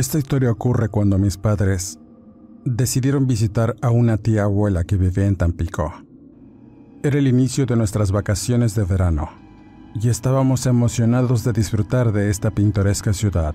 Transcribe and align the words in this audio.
Esta 0.00 0.16
historia 0.18 0.50
ocurre 0.50 0.88
cuando 0.88 1.18
mis 1.18 1.36
padres 1.36 1.98
decidieron 2.64 3.26
visitar 3.26 3.76
a 3.82 3.90
una 3.90 4.16
tía 4.16 4.44
abuela 4.44 4.82
que 4.84 4.96
vivía 4.96 5.26
en 5.26 5.36
Tampico. 5.36 5.92
Era 7.02 7.18
el 7.18 7.26
inicio 7.26 7.66
de 7.66 7.76
nuestras 7.76 8.10
vacaciones 8.10 8.74
de 8.74 8.84
verano 8.84 9.28
y 9.94 10.08
estábamos 10.08 10.64
emocionados 10.64 11.44
de 11.44 11.52
disfrutar 11.52 12.12
de 12.12 12.30
esta 12.30 12.50
pintoresca 12.50 13.12
ciudad, 13.12 13.54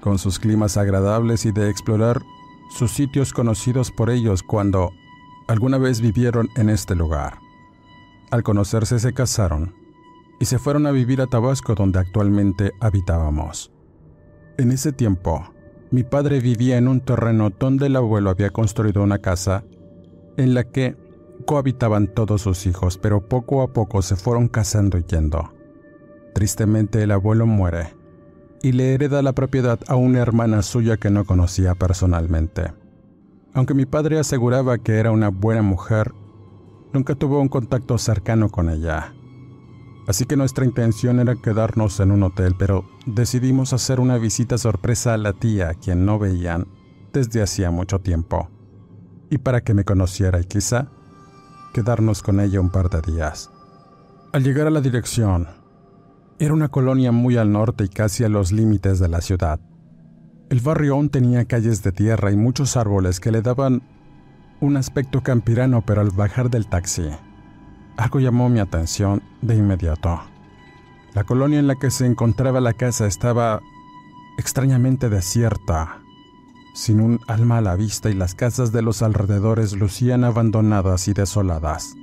con 0.00 0.20
sus 0.20 0.38
climas 0.38 0.76
agradables 0.76 1.44
y 1.46 1.50
de 1.50 1.68
explorar 1.68 2.22
sus 2.70 2.92
sitios 2.92 3.32
conocidos 3.32 3.90
por 3.90 4.08
ellos 4.08 4.44
cuando 4.44 4.92
alguna 5.48 5.78
vez 5.78 6.00
vivieron 6.00 6.48
en 6.54 6.70
este 6.70 6.94
lugar. 6.94 7.40
Al 8.30 8.44
conocerse 8.44 9.00
se 9.00 9.12
casaron 9.12 9.74
y 10.38 10.44
se 10.44 10.60
fueron 10.60 10.86
a 10.86 10.92
vivir 10.92 11.20
a 11.20 11.26
Tabasco 11.26 11.74
donde 11.74 11.98
actualmente 11.98 12.70
habitábamos. 12.78 13.72
En 14.58 14.70
ese 14.70 14.92
tiempo, 14.92 15.55
mi 15.96 16.04
padre 16.04 16.40
vivía 16.40 16.76
en 16.76 16.88
un 16.88 17.00
terreno 17.00 17.48
donde 17.48 17.86
el 17.86 17.96
abuelo 17.96 18.28
había 18.28 18.50
construido 18.50 19.02
una 19.02 19.20
casa 19.20 19.64
en 20.36 20.52
la 20.52 20.64
que 20.64 20.94
cohabitaban 21.46 22.08
todos 22.08 22.42
sus 22.42 22.66
hijos, 22.66 22.98
pero 22.98 23.26
poco 23.26 23.62
a 23.62 23.72
poco 23.72 24.02
se 24.02 24.14
fueron 24.14 24.48
casando 24.48 24.98
y 24.98 25.04
yendo. 25.04 25.54
Tristemente 26.34 27.02
el 27.02 27.12
abuelo 27.12 27.46
muere 27.46 27.94
y 28.62 28.72
le 28.72 28.92
hereda 28.92 29.22
la 29.22 29.32
propiedad 29.32 29.78
a 29.88 29.96
una 29.96 30.20
hermana 30.20 30.60
suya 30.60 30.98
que 30.98 31.08
no 31.08 31.24
conocía 31.24 31.74
personalmente. 31.74 32.74
Aunque 33.54 33.72
mi 33.72 33.86
padre 33.86 34.18
aseguraba 34.18 34.76
que 34.76 34.98
era 34.98 35.12
una 35.12 35.30
buena 35.30 35.62
mujer, 35.62 36.12
nunca 36.92 37.14
tuvo 37.14 37.40
un 37.40 37.48
contacto 37.48 37.96
cercano 37.96 38.50
con 38.50 38.68
ella. 38.68 39.14
Así 40.06 40.26
que 40.26 40.36
nuestra 40.36 40.66
intención 40.66 41.20
era 41.20 41.36
quedarnos 41.36 42.00
en 42.00 42.10
un 42.10 42.22
hotel, 42.22 42.54
pero 42.58 42.84
decidimos 43.06 43.72
hacer 43.72 44.00
una 44.00 44.18
visita 44.18 44.58
sorpresa 44.58 45.14
a 45.14 45.18
la 45.18 45.32
tía, 45.32 45.74
quien 45.74 46.04
no 46.04 46.18
veían 46.18 46.66
desde 47.12 47.42
hacía 47.42 47.70
mucho 47.70 48.00
tiempo. 48.00 48.50
Y 49.30 49.38
para 49.38 49.62
que 49.62 49.74
me 49.74 49.84
conociera 49.84 50.40
y 50.40 50.44
quizá 50.44 50.88
quedarnos 51.72 52.22
con 52.22 52.40
ella 52.40 52.60
un 52.60 52.70
par 52.70 52.90
de 52.90 53.00
días. 53.12 53.50
Al 54.32 54.42
llegar 54.42 54.66
a 54.66 54.70
la 54.70 54.80
dirección, 54.80 55.46
era 56.38 56.52
una 56.52 56.68
colonia 56.68 57.12
muy 57.12 57.36
al 57.36 57.52
norte 57.52 57.84
y 57.84 57.88
casi 57.88 58.24
a 58.24 58.28
los 58.28 58.52
límites 58.52 58.98
de 58.98 59.08
la 59.08 59.20
ciudad. 59.20 59.60
El 60.50 60.60
barrio 60.60 60.94
aún 60.94 61.08
tenía 61.08 61.44
calles 61.46 61.82
de 61.82 61.92
tierra 61.92 62.30
y 62.30 62.36
muchos 62.36 62.76
árboles 62.76 63.20
que 63.20 63.32
le 63.32 63.42
daban 63.42 63.82
un 64.60 64.76
aspecto 64.76 65.22
campirano, 65.22 65.84
pero 65.84 66.00
al 66.00 66.10
bajar 66.10 66.50
del 66.50 66.66
taxi, 66.66 67.08
algo 67.96 68.20
llamó 68.20 68.48
mi 68.48 68.60
atención 68.60 69.22
de 69.42 69.56
inmediato. 69.56 70.35
La 71.16 71.24
colonia 71.24 71.58
en 71.58 71.66
la 71.66 71.76
que 71.76 71.90
se 71.90 72.04
encontraba 72.04 72.60
la 72.60 72.74
casa 72.74 73.06
estaba 73.06 73.62
extrañamente 74.36 75.08
desierta, 75.08 76.02
sin 76.74 77.00
un 77.00 77.20
alma 77.26 77.56
a 77.56 77.60
la 77.62 77.74
vista 77.74 78.10
y 78.10 78.12
las 78.12 78.34
casas 78.34 78.70
de 78.70 78.82
los 78.82 79.00
alrededores 79.00 79.72
lucían 79.72 80.24
abandonadas 80.24 81.08
y 81.08 81.14
desoladas, 81.14 81.94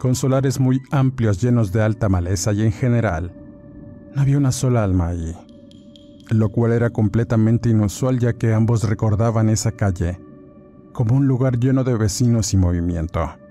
con 0.00 0.14
solares 0.14 0.60
muy 0.60 0.80
amplios 0.90 1.42
llenos 1.42 1.72
de 1.72 1.82
alta 1.82 2.08
maleza 2.08 2.54
y 2.54 2.62
en 2.62 2.72
general 2.72 3.34
no 4.14 4.22
había 4.22 4.38
una 4.38 4.50
sola 4.50 4.82
alma 4.82 5.08
allí, 5.08 5.36
lo 6.30 6.48
cual 6.48 6.72
era 6.72 6.88
completamente 6.88 7.68
inusual 7.68 8.18
ya 8.18 8.32
que 8.32 8.54
ambos 8.54 8.88
recordaban 8.88 9.50
esa 9.50 9.72
calle 9.72 10.18
como 10.94 11.16
un 11.16 11.26
lugar 11.26 11.58
lleno 11.58 11.84
de 11.84 11.98
vecinos 11.98 12.54
y 12.54 12.56
movimiento. 12.56 13.41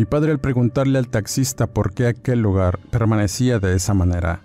Mi 0.00 0.06
padre 0.06 0.32
al 0.32 0.40
preguntarle 0.40 0.98
al 0.98 1.08
taxista 1.08 1.66
por 1.66 1.92
qué 1.92 2.06
aquel 2.06 2.40
lugar 2.40 2.78
permanecía 2.90 3.58
de 3.58 3.74
esa 3.74 3.92
manera, 3.92 4.40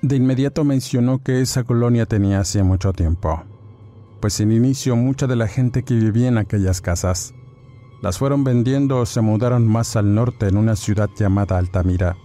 de 0.00 0.14
inmediato 0.14 0.62
mencionó 0.62 1.18
que 1.18 1.40
esa 1.40 1.64
colonia 1.64 2.06
tenía 2.06 2.38
hacía 2.38 2.62
mucho 2.62 2.92
tiempo, 2.92 3.42
pues 4.20 4.38
en 4.38 4.52
inicio 4.52 4.94
mucha 4.94 5.26
de 5.26 5.34
la 5.34 5.48
gente 5.48 5.82
que 5.82 5.94
vivía 5.94 6.28
en 6.28 6.38
aquellas 6.38 6.80
casas 6.80 7.34
las 8.00 8.18
fueron 8.18 8.44
vendiendo 8.44 9.00
o 9.00 9.06
se 9.06 9.20
mudaron 9.22 9.66
más 9.66 9.96
al 9.96 10.14
norte 10.14 10.46
en 10.46 10.56
una 10.56 10.76
ciudad 10.76 11.10
llamada 11.18 11.58
Altamira, 11.58 12.16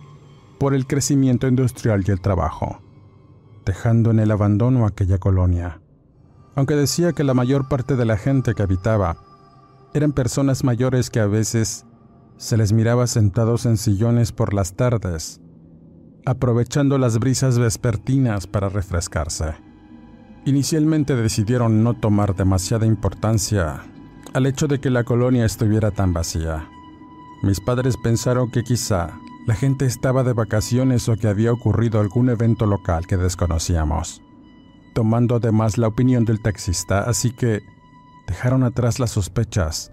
por 0.60 0.76
el 0.76 0.86
crecimiento 0.86 1.48
industrial 1.48 2.04
y 2.08 2.12
el 2.12 2.22
trabajo, 2.22 2.80
dejando 3.66 4.12
en 4.12 4.20
el 4.20 4.30
abandono 4.30 4.86
aquella 4.86 5.18
colonia. 5.18 5.82
Aunque 6.54 6.76
decía 6.76 7.14
que 7.14 7.24
la 7.24 7.34
mayor 7.34 7.68
parte 7.68 7.96
de 7.96 8.06
la 8.06 8.18
gente 8.18 8.54
que 8.54 8.62
habitaba 8.62 9.18
eran 9.96 10.12
personas 10.12 10.64
mayores 10.64 11.10
que 11.10 11.22
a 11.22 11.26
veces 11.26 11.88
se 12.41 12.57
les 12.57 12.74
miraba 12.74 13.06
sentados 13.06 13.68
en 13.68 13.78
sillones 13.78 14.31
por 14.31 14.56
las 14.56 14.74
tardes, 14.74 15.40
aprovechando 16.25 16.97
las 16.97 17.19
brisas 17.19 17.59
vespertinas 17.59 18.47
para 18.47 18.68
refrescarse. 18.68 19.53
Inicialmente 20.46 21.16
decidieron 21.16 21.84
no 21.84 21.94
tomar 21.94 22.35
demasiada 22.35 22.88
importancia 22.88 23.84
al 24.34 24.47
hecho 24.47 24.68
de 24.68 24.80
que 24.80 24.90
la 24.90 25.03
colonia 25.03 25.46
estuviera 25.46 25.91
tan 25.91 26.13
vacía. 26.13 26.68
Mis 27.44 27.62
padres 27.62 27.96
pensaron 28.03 28.50
que 28.50 28.63
quizá 28.63 29.12
la 29.46 29.53
gente 29.53 29.85
estaba 29.85 30.24
de 30.24 30.34
vacaciones 30.34 31.09
o 31.09 31.18
que 31.18 31.28
había 31.28 31.53
ocurrido 31.53 32.00
algún 32.00 32.30
evento 32.30 32.66
local 32.66 33.06
que 33.06 33.18
desconocíamos, 33.18 34.19
tomando 34.96 35.35
además 35.35 35.78
la 35.78 35.90
opinión 35.90 36.25
del 36.25 36.42
taxista, 36.42 37.04
así 37.04 37.30
que 37.30 37.62
dejaron 38.25 38.63
atrás 38.63 38.98
las 38.98 39.12
sospechas 39.12 39.92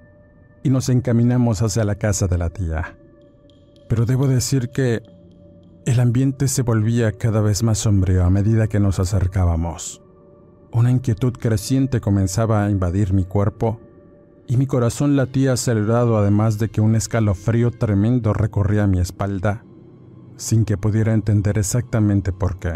y 0.63 0.71
nos 0.71 0.89
encaminamos 0.89 1.63
hacia 1.63 1.85
la 1.85 1.97
casa 1.97 2.27
de 2.27 2.39
la 2.39 2.51
tía. 2.51 2.97
Pero 3.89 4.07
debo 4.07 4.29
decir 4.29 4.71
que 4.71 5.03
el 5.87 6.01
ambiente 6.01 6.49
se 6.49 6.63
volvía 6.63 7.13
cada 7.13 7.41
vez 7.41 7.63
más 7.63 7.79
sombrío 7.79 8.25
a 8.25 8.31
medida 8.31 8.67
que 8.67 8.81
nos 8.81 8.99
acercábamos. 8.99 10.03
Una 10.71 10.91
inquietud 10.91 11.33
creciente 11.33 12.01
comenzaba 12.01 12.65
a 12.65 12.71
invadir 12.71 13.15
mi 13.15 13.25
cuerpo 13.25 13.81
y 14.47 14.57
mi 14.57 14.67
corazón 14.67 15.17
latía 15.17 15.53
acelerado 15.53 16.19
además 16.19 16.59
de 16.59 16.69
que 16.69 16.81
un 16.81 16.95
escalofrío 16.95 17.71
tremendo 17.71 18.33
recorría 18.33 18.87
mi 18.87 18.99
espalda 18.99 19.65
sin 20.37 20.65
que 20.65 20.77
pudiera 20.79 21.13
entender 21.13 21.59
exactamente 21.59 22.33
por 22.33 22.59
qué. 22.59 22.75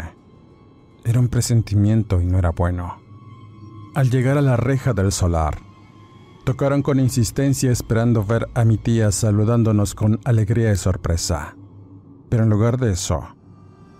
Era 1.05 1.19
un 1.19 1.29
presentimiento 1.29 2.21
y 2.21 2.25
no 2.25 2.37
era 2.37 2.51
bueno. 2.51 3.01
Al 3.95 4.09
llegar 4.09 4.37
a 4.37 4.41
la 4.41 4.57
reja 4.57 4.93
del 4.93 5.11
solar, 5.11 5.57
Tocaron 6.43 6.81
con 6.81 6.99
insistencia 6.99 7.71
esperando 7.71 8.25
ver 8.25 8.47
a 8.53 8.65
mi 8.65 8.77
tía 8.77 9.11
saludándonos 9.11 9.95
con 9.95 10.19
alegría 10.25 10.71
y 10.71 10.75
sorpresa. 10.75 11.55
Pero 12.29 12.43
en 12.43 12.49
lugar 12.49 12.77
de 12.77 12.91
eso, 12.91 13.35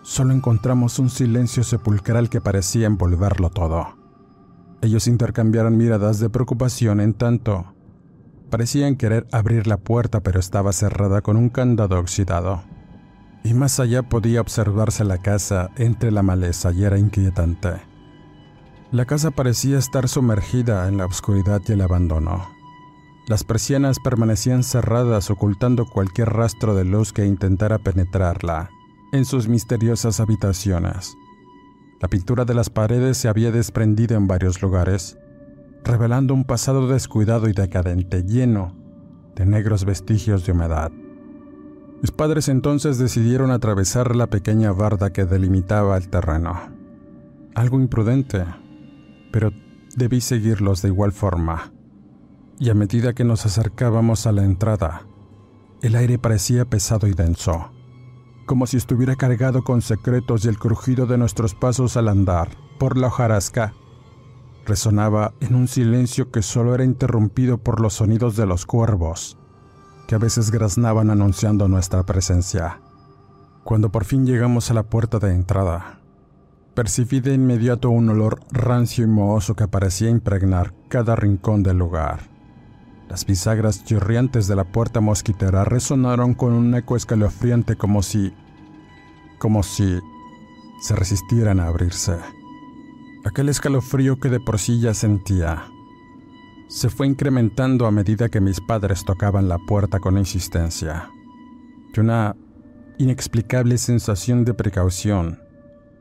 solo 0.01 0.33
encontramos 0.33 0.99
un 0.99 1.09
silencio 1.09 1.63
sepulcral 1.63 2.29
que 2.29 2.41
parecía 2.41 2.87
envolverlo 2.87 3.49
todo. 3.49 3.97
Ellos 4.81 5.07
intercambiaron 5.07 5.77
miradas 5.77 6.19
de 6.19 6.29
preocupación 6.29 6.99
en 6.99 7.13
tanto 7.13 7.73
parecían 8.53 8.97
querer 8.97 9.25
abrir 9.31 9.65
la 9.65 9.77
puerta 9.77 10.19
pero 10.19 10.39
estaba 10.39 10.73
cerrada 10.73 11.23
con 11.23 11.37
un 11.37 11.49
candado 11.49 11.97
oxidado. 11.97 12.61
Y 13.43 13.55
más 13.55 13.79
allá 13.79 14.03
podía 14.03 14.41
observarse 14.41 15.03
la 15.03 15.17
casa 15.17 15.71
entre 15.75 16.11
la 16.11 16.21
maleza 16.21 16.71
y 16.71 16.83
era 16.83 16.99
inquietante. 16.99 17.92
La 18.93 19.05
casa 19.05 19.31
parecía 19.31 19.79
estar 19.79 20.07
sumergida 20.07 20.87
en 20.87 20.97
la 20.97 21.07
oscuridad 21.07 21.63
y 21.67 21.71
el 21.71 21.81
abandono. 21.81 22.47
Las 23.27 23.43
persianas 23.43 23.97
permanecían 23.97 24.61
cerradas 24.61 25.31
ocultando 25.31 25.87
cualquier 25.87 26.29
rastro 26.29 26.75
de 26.75 26.85
luz 26.85 27.11
que 27.11 27.25
intentara 27.25 27.79
penetrarla 27.79 28.69
en 29.11 29.25
sus 29.25 29.47
misteriosas 29.47 30.19
habitaciones. 30.19 31.17
La 32.01 32.07
pintura 32.07 32.45
de 32.45 32.53
las 32.53 32.69
paredes 32.69 33.17
se 33.17 33.27
había 33.29 33.51
desprendido 33.51 34.15
en 34.15 34.27
varios 34.27 34.61
lugares, 34.61 35.17
revelando 35.83 36.35
un 36.35 36.43
pasado 36.43 36.87
descuidado 36.87 37.49
y 37.49 37.53
decadente 37.53 38.21
lleno 38.21 38.75
de 39.35 39.47
negros 39.47 39.85
vestigios 39.85 40.45
de 40.45 40.51
humedad. 40.51 40.91
Mis 42.03 42.11
padres 42.11 42.47
entonces 42.47 42.99
decidieron 42.99 43.49
atravesar 43.49 44.15
la 44.15 44.27
pequeña 44.27 44.71
barda 44.71 45.11
que 45.11 45.25
delimitaba 45.25 45.97
el 45.97 46.09
terreno. 46.09 46.59
Algo 47.55 47.79
imprudente, 47.79 48.45
pero 49.33 49.51
debí 49.97 50.21
seguirlos 50.21 50.83
de 50.83 50.89
igual 50.89 51.11
forma 51.11 51.73
y 52.59 52.69
a 52.69 52.73
medida 52.73 53.13
que 53.13 53.23
nos 53.23 53.45
acercábamos 53.45 54.27
a 54.27 54.31
la 54.31 54.43
entrada, 54.43 55.05
el 55.81 55.95
aire 55.95 56.17
parecía 56.17 56.65
pesado 56.65 57.07
y 57.07 57.13
denso, 57.13 57.71
como 58.45 58.67
si 58.67 58.77
estuviera 58.77 59.15
cargado 59.15 59.63
con 59.63 59.81
secretos 59.81 60.45
y 60.45 60.49
el 60.49 60.59
crujido 60.59 61.05
de 61.05 61.17
nuestros 61.17 61.55
pasos 61.55 61.97
al 61.97 62.07
andar 62.07 62.49
por 62.79 62.97
la 62.97 63.07
hojarasca 63.07 63.73
resonaba 64.65 65.33
en 65.41 65.55
un 65.55 65.67
silencio 65.67 66.31
que 66.31 66.41
solo 66.41 66.73
era 66.73 66.85
interrumpido 66.85 67.57
por 67.57 67.81
los 67.81 67.95
sonidos 67.95 68.37
de 68.37 68.45
los 68.45 68.65
cuervos, 68.65 69.37
que 70.07 70.15
a 70.15 70.19
veces 70.19 70.51
graznaban 70.51 71.09
anunciando 71.09 71.67
nuestra 71.67 72.03
presencia. 72.03 72.79
Cuando 73.65 73.91
por 73.91 74.05
fin 74.05 74.25
llegamos 74.25 74.71
a 74.71 74.73
la 74.73 74.83
puerta 74.83 75.19
de 75.19 75.33
entrada, 75.33 75.99
percibí 76.73 77.19
de 77.19 77.33
inmediato 77.33 77.89
un 77.89 78.09
olor 78.09 78.39
rancio 78.51 79.03
y 79.03 79.07
mohoso 79.07 79.55
que 79.55 79.67
parecía 79.67 80.09
impregnar 80.09 80.73
cada 80.89 81.15
rincón 81.15 81.63
del 81.63 81.77
lugar. 81.77 82.21
Las 83.09 83.25
bisagras 83.25 83.83
chirriantes 83.83 84.47
de 84.47 84.55
la 84.55 84.63
puerta 84.63 84.99
mosquitera 84.99 85.65
resonaron 85.65 86.33
con 86.33 86.53
un 86.53 86.73
eco 86.75 86.95
escalofriante 86.95 87.75
como 87.75 88.01
si... 88.01 88.33
como 89.39 89.61
si... 89.63 89.99
se 90.81 90.95
resistieran 90.95 91.59
a 91.59 91.67
abrirse. 91.67 92.17
Aquel 93.25 93.49
escalofrío 93.49 94.19
que 94.19 94.29
de 94.29 94.39
por 94.39 94.59
sí 94.59 94.79
ya 94.79 94.93
sentía 94.93 95.65
se 96.73 96.89
fue 96.89 97.05
incrementando 97.05 97.85
a 97.85 97.91
medida 97.91 98.29
que 98.29 98.41
mis 98.41 98.59
padres 98.59 99.05
tocaban 99.05 99.47
la 99.47 99.59
puerta 99.59 99.99
con 99.99 100.17
insistencia. 100.17 101.07
Y 101.95 101.99
una 101.99 102.35
inexplicable 102.97 103.77
sensación 103.77 104.43
de 104.43 104.55
precaución 104.55 105.42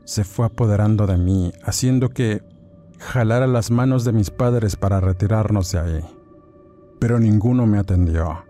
se 0.05 0.23
fue 0.23 0.45
apoderando 0.45 1.07
de 1.07 1.17
mí, 1.17 1.51
haciendo 1.63 2.09
que 2.09 2.41
jalara 2.99 3.47
las 3.47 3.71
manos 3.71 4.05
de 4.05 4.13
mis 4.13 4.29
padres 4.29 4.75
para 4.75 4.99
retirarnos 4.99 5.71
de 5.71 5.79
ahí 5.79 6.03
pero 7.03 7.19
ninguno 7.19 7.65
me 7.67 7.79
atendió. 7.79 8.45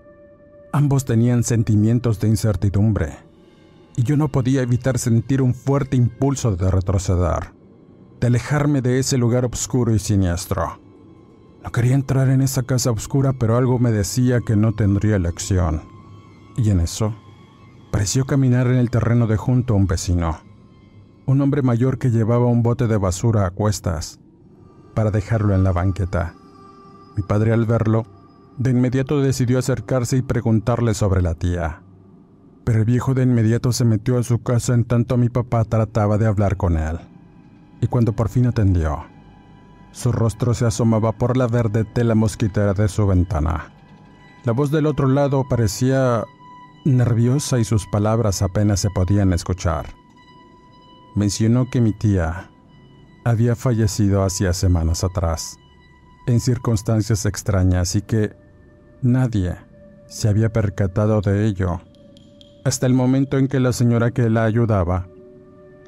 Ambos 0.71 1.05
tenían 1.05 1.43
sentimientos 1.43 2.19
de 2.19 2.27
incertidumbre, 2.27 3.17
y 3.95 4.03
yo 4.03 4.15
no 4.15 4.27
podía 4.27 4.61
evitar 4.61 4.99
sentir 4.99 5.41
un 5.41 5.55
fuerte 5.55 5.97
impulso 5.97 6.55
de 6.55 6.69
retroceder, 6.69 7.51
de 8.21 8.27
alejarme 8.27 8.83
de 8.83 8.99
ese 8.99 9.17
lugar 9.17 9.45
oscuro 9.45 9.95
y 9.95 9.97
siniestro. 9.97 10.79
No 11.63 11.71
quería 11.71 11.95
entrar 11.95 12.29
en 12.29 12.43
esa 12.43 12.61
casa 12.61 12.91
oscura, 12.91 13.33
pero 13.33 13.57
algo 13.57 13.79
me 13.79 13.91
decía 13.91 14.39
que 14.45 14.55
no 14.55 14.73
tendría 14.73 15.15
elección. 15.15 15.81
Y 16.55 16.69
en 16.69 16.79
eso, 16.79 17.15
pareció 17.91 18.25
caminar 18.25 18.67
en 18.67 18.75
el 18.75 18.91
terreno 18.91 19.25
de 19.25 19.37
junto 19.37 19.73
a 19.73 19.77
un 19.77 19.87
vecino, 19.87 20.41
un 21.25 21.41
hombre 21.41 21.61
mayor 21.61 21.97
que 21.97 22.11
llevaba 22.11 22.47
un 22.47 22.63
bote 22.63 22.87
de 22.87 22.97
basura 22.97 23.45
a 23.45 23.51
cuestas 23.51 24.19
para 24.93 25.11
dejarlo 25.11 25.55
en 25.55 25.63
la 25.63 25.71
banqueta. 25.71 26.35
Mi 27.15 27.23
padre 27.23 27.53
al 27.53 27.65
verlo 27.65 28.05
de 28.57 28.71
inmediato 28.71 29.19
decidió 29.21 29.59
acercarse 29.59 30.17
y 30.17 30.21
preguntarle 30.21 30.93
sobre 30.93 31.21
la 31.21 31.33
tía. 31.33 31.81
Pero 32.63 32.79
el 32.79 32.85
viejo 32.85 33.13
de 33.13 33.23
inmediato 33.23 33.71
se 33.71 33.85
metió 33.85 34.17
a 34.17 34.23
su 34.23 34.41
casa 34.41 34.73
en 34.73 34.85
tanto 34.85 35.17
mi 35.17 35.29
papá 35.29 35.65
trataba 35.65 36.17
de 36.17 36.27
hablar 36.27 36.57
con 36.57 36.77
él. 36.77 36.99
Y 37.81 37.87
cuando 37.87 38.13
por 38.13 38.29
fin 38.29 38.45
atendió, 38.45 39.05
su 39.91 40.11
rostro 40.11 40.53
se 40.53 40.65
asomaba 40.65 41.11
por 41.11 41.37
la 41.37 41.47
verde 41.47 41.83
tela 41.83 42.15
mosquitera 42.15 42.73
de 42.73 42.87
su 42.87 43.05
ventana. 43.05 43.73
La 44.45 44.51
voz 44.51 44.71
del 44.71 44.85
otro 44.85 45.07
lado 45.07 45.45
parecía 45.49 46.23
nerviosa 46.85 47.59
y 47.59 47.63
sus 47.63 47.85
palabras 47.87 48.41
apenas 48.41 48.79
se 48.79 48.89
podían 48.89 49.33
escuchar. 49.33 50.02
Mencionó 51.15 51.69
que 51.69 51.81
mi 51.81 51.93
tía 51.93 52.49
había 53.25 53.55
fallecido 53.55 54.23
hacía 54.23 54.53
semanas 54.53 55.03
atrás, 55.03 55.57
en 56.27 56.39
circunstancias 56.39 57.25
extrañas 57.25 57.95
y 57.95 58.01
que 58.01 58.43
Nadie 59.03 59.57
se 60.07 60.29
había 60.29 60.53
percatado 60.53 61.19
de 61.19 61.45
ello, 61.45 61.81
hasta 62.63 62.85
el 62.85 62.93
momento 62.93 63.37
en 63.37 63.49
que 63.49 63.59
la 63.59 63.73
señora 63.73 64.11
que 64.11 64.29
la 64.29 64.45
ayudaba 64.45 65.09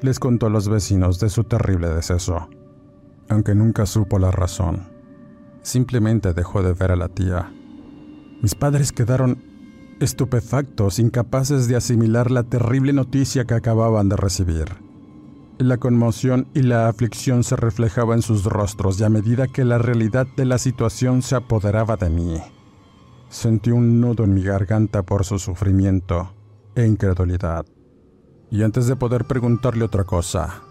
les 0.02 0.18
contó 0.18 0.48
a 0.48 0.50
los 0.50 0.68
vecinos 0.68 1.18
de 1.18 1.30
su 1.30 1.44
terrible 1.44 1.88
deceso, 1.88 2.50
aunque 3.30 3.54
nunca 3.54 3.86
supo 3.86 4.18
la 4.18 4.30
razón. 4.30 4.86
Simplemente 5.62 6.34
dejó 6.34 6.62
de 6.62 6.74
ver 6.74 6.92
a 6.92 6.96
la 6.96 7.08
tía. 7.08 7.50
Mis 8.42 8.54
padres 8.54 8.92
quedaron 8.92 9.42
estupefactos, 9.98 10.98
incapaces 10.98 11.68
de 11.68 11.76
asimilar 11.76 12.30
la 12.30 12.42
terrible 12.42 12.92
noticia 12.92 13.46
que 13.46 13.54
acababan 13.54 14.10
de 14.10 14.16
recibir. 14.16 14.85
La 15.58 15.78
conmoción 15.78 16.48
y 16.52 16.60
la 16.60 16.86
aflicción 16.88 17.42
se 17.42 17.56
reflejaban 17.56 18.18
en 18.18 18.22
sus 18.22 18.44
rostros 18.44 19.00
y 19.00 19.04
a 19.04 19.08
medida 19.08 19.46
que 19.46 19.64
la 19.64 19.78
realidad 19.78 20.26
de 20.36 20.44
la 20.44 20.58
situación 20.58 21.22
se 21.22 21.34
apoderaba 21.34 21.96
de 21.96 22.10
mí, 22.10 22.38
Sentí 23.28 23.70
un 23.70 24.00
nudo 24.00 24.24
en 24.24 24.34
mi 24.34 24.42
garganta 24.42 25.02
por 25.02 25.24
su 25.24 25.38
sufrimiento 25.38 26.32
e 26.74 26.86
incredulidad. 26.86 27.64
Y 28.50 28.62
antes 28.62 28.86
de 28.86 28.96
poder 28.96 29.24
preguntarle 29.24 29.84
otra 29.84 30.04
cosa, 30.04 30.62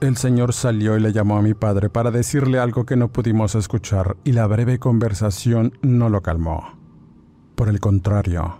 el 0.00 0.16
señor 0.16 0.52
salió 0.52 0.96
y 0.96 1.00
le 1.00 1.12
llamó 1.12 1.36
a 1.36 1.42
mi 1.42 1.54
padre 1.54 1.90
para 1.90 2.10
decirle 2.10 2.58
algo 2.58 2.86
que 2.86 2.96
no 2.96 3.08
pudimos 3.08 3.54
escuchar 3.54 4.16
y 4.24 4.32
la 4.32 4.46
breve 4.46 4.78
conversación 4.78 5.76
no 5.82 6.08
lo 6.08 6.22
calmó. 6.22 6.78
Por 7.54 7.68
el 7.68 7.80
contrario, 7.80 8.58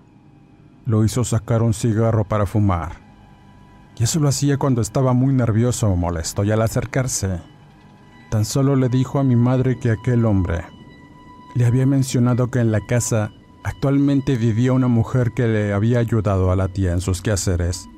lo 0.85 1.05
hizo 1.05 1.25
sacar 1.25 1.63
un 1.63 1.75
cigarro 1.75 2.25
para 2.25 2.45
fumar. 2.45 3.04
Y 3.97 4.05
eso 4.05 4.21
lo 4.21 4.29
hacía 4.29 4.59
cuando 4.59 4.81
estaba 4.81 5.13
muy 5.13 5.33
nervioso 5.33 5.89
o 5.89 5.97
molesto 5.97 6.45
y 6.45 6.51
al 6.51 6.63
acercarse, 6.63 7.41
tan 8.31 8.45
solo 8.45 8.77
le 8.77 8.89
dijo 8.89 9.19
a 9.19 9.25
mi 9.25 9.37
madre 9.37 9.79
que 9.79 9.91
aquel 9.91 10.25
hombre 10.25 10.65
le 11.55 11.67
había 11.67 11.87
mencionado 11.87 12.51
que 12.51 12.59
en 12.59 12.73
la 12.73 12.81
casa 12.81 13.31
actualmente 13.63 14.37
vivía 14.37 14.73
una 14.73 14.89
mujer 14.89 15.33
que 15.33 15.47
le 15.47 15.73
había 15.73 16.01
ayudado 16.01 16.51
a 16.51 16.57
la 16.57 16.69
tía 16.69 16.93
en 16.93 17.01
sus 17.01 17.23
quehaceres 17.23 17.89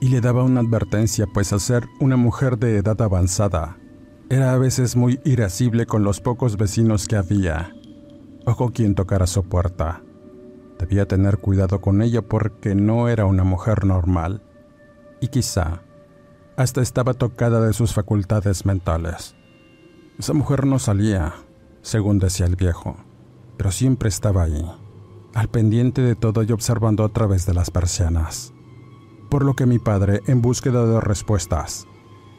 y 0.00 0.08
le 0.08 0.22
daba 0.22 0.42
una 0.42 0.60
advertencia, 0.60 1.26
pues 1.26 1.52
al 1.52 1.60
ser 1.60 1.88
una 2.00 2.16
mujer 2.16 2.58
de 2.58 2.78
edad 2.78 3.00
avanzada, 3.02 3.76
era 4.30 4.54
a 4.54 4.58
veces 4.58 4.96
muy 4.96 5.20
irascible 5.24 5.84
con 5.84 6.04
los 6.04 6.20
pocos 6.20 6.56
vecinos 6.56 7.06
que 7.06 7.16
había, 7.16 7.74
o 8.46 8.56
con 8.56 8.70
quien 8.70 8.94
tocara 8.94 9.26
su 9.26 9.44
puerta. 9.44 10.02
Debía 10.78 11.06
tener 11.06 11.36
cuidado 11.36 11.82
con 11.82 12.00
ella 12.00 12.22
porque 12.22 12.74
no 12.74 13.08
era 13.08 13.26
una 13.26 13.44
mujer 13.44 13.84
normal, 13.84 14.42
y 15.20 15.28
quizá 15.28 15.82
hasta 16.56 16.82
estaba 16.82 17.14
tocada 17.14 17.60
de 17.60 17.72
sus 17.72 17.94
facultades 17.94 18.66
mentales. 18.66 19.34
Esa 20.18 20.34
mujer 20.34 20.66
no 20.66 20.78
salía, 20.78 21.34
según 21.80 22.18
decía 22.18 22.46
el 22.46 22.56
viejo, 22.56 22.96
pero 23.56 23.70
siempre 23.70 24.10
estaba 24.10 24.42
ahí, 24.42 24.70
al 25.34 25.48
pendiente 25.48 26.02
de 26.02 26.14
todo 26.14 26.42
y 26.42 26.52
observando 26.52 27.04
a 27.04 27.08
través 27.08 27.46
de 27.46 27.54
las 27.54 27.70
persianas. 27.70 28.52
Por 29.30 29.44
lo 29.44 29.54
que 29.54 29.64
mi 29.64 29.78
padre, 29.78 30.20
en 30.26 30.42
búsqueda 30.42 30.84
de 30.84 31.00
respuestas 31.00 31.86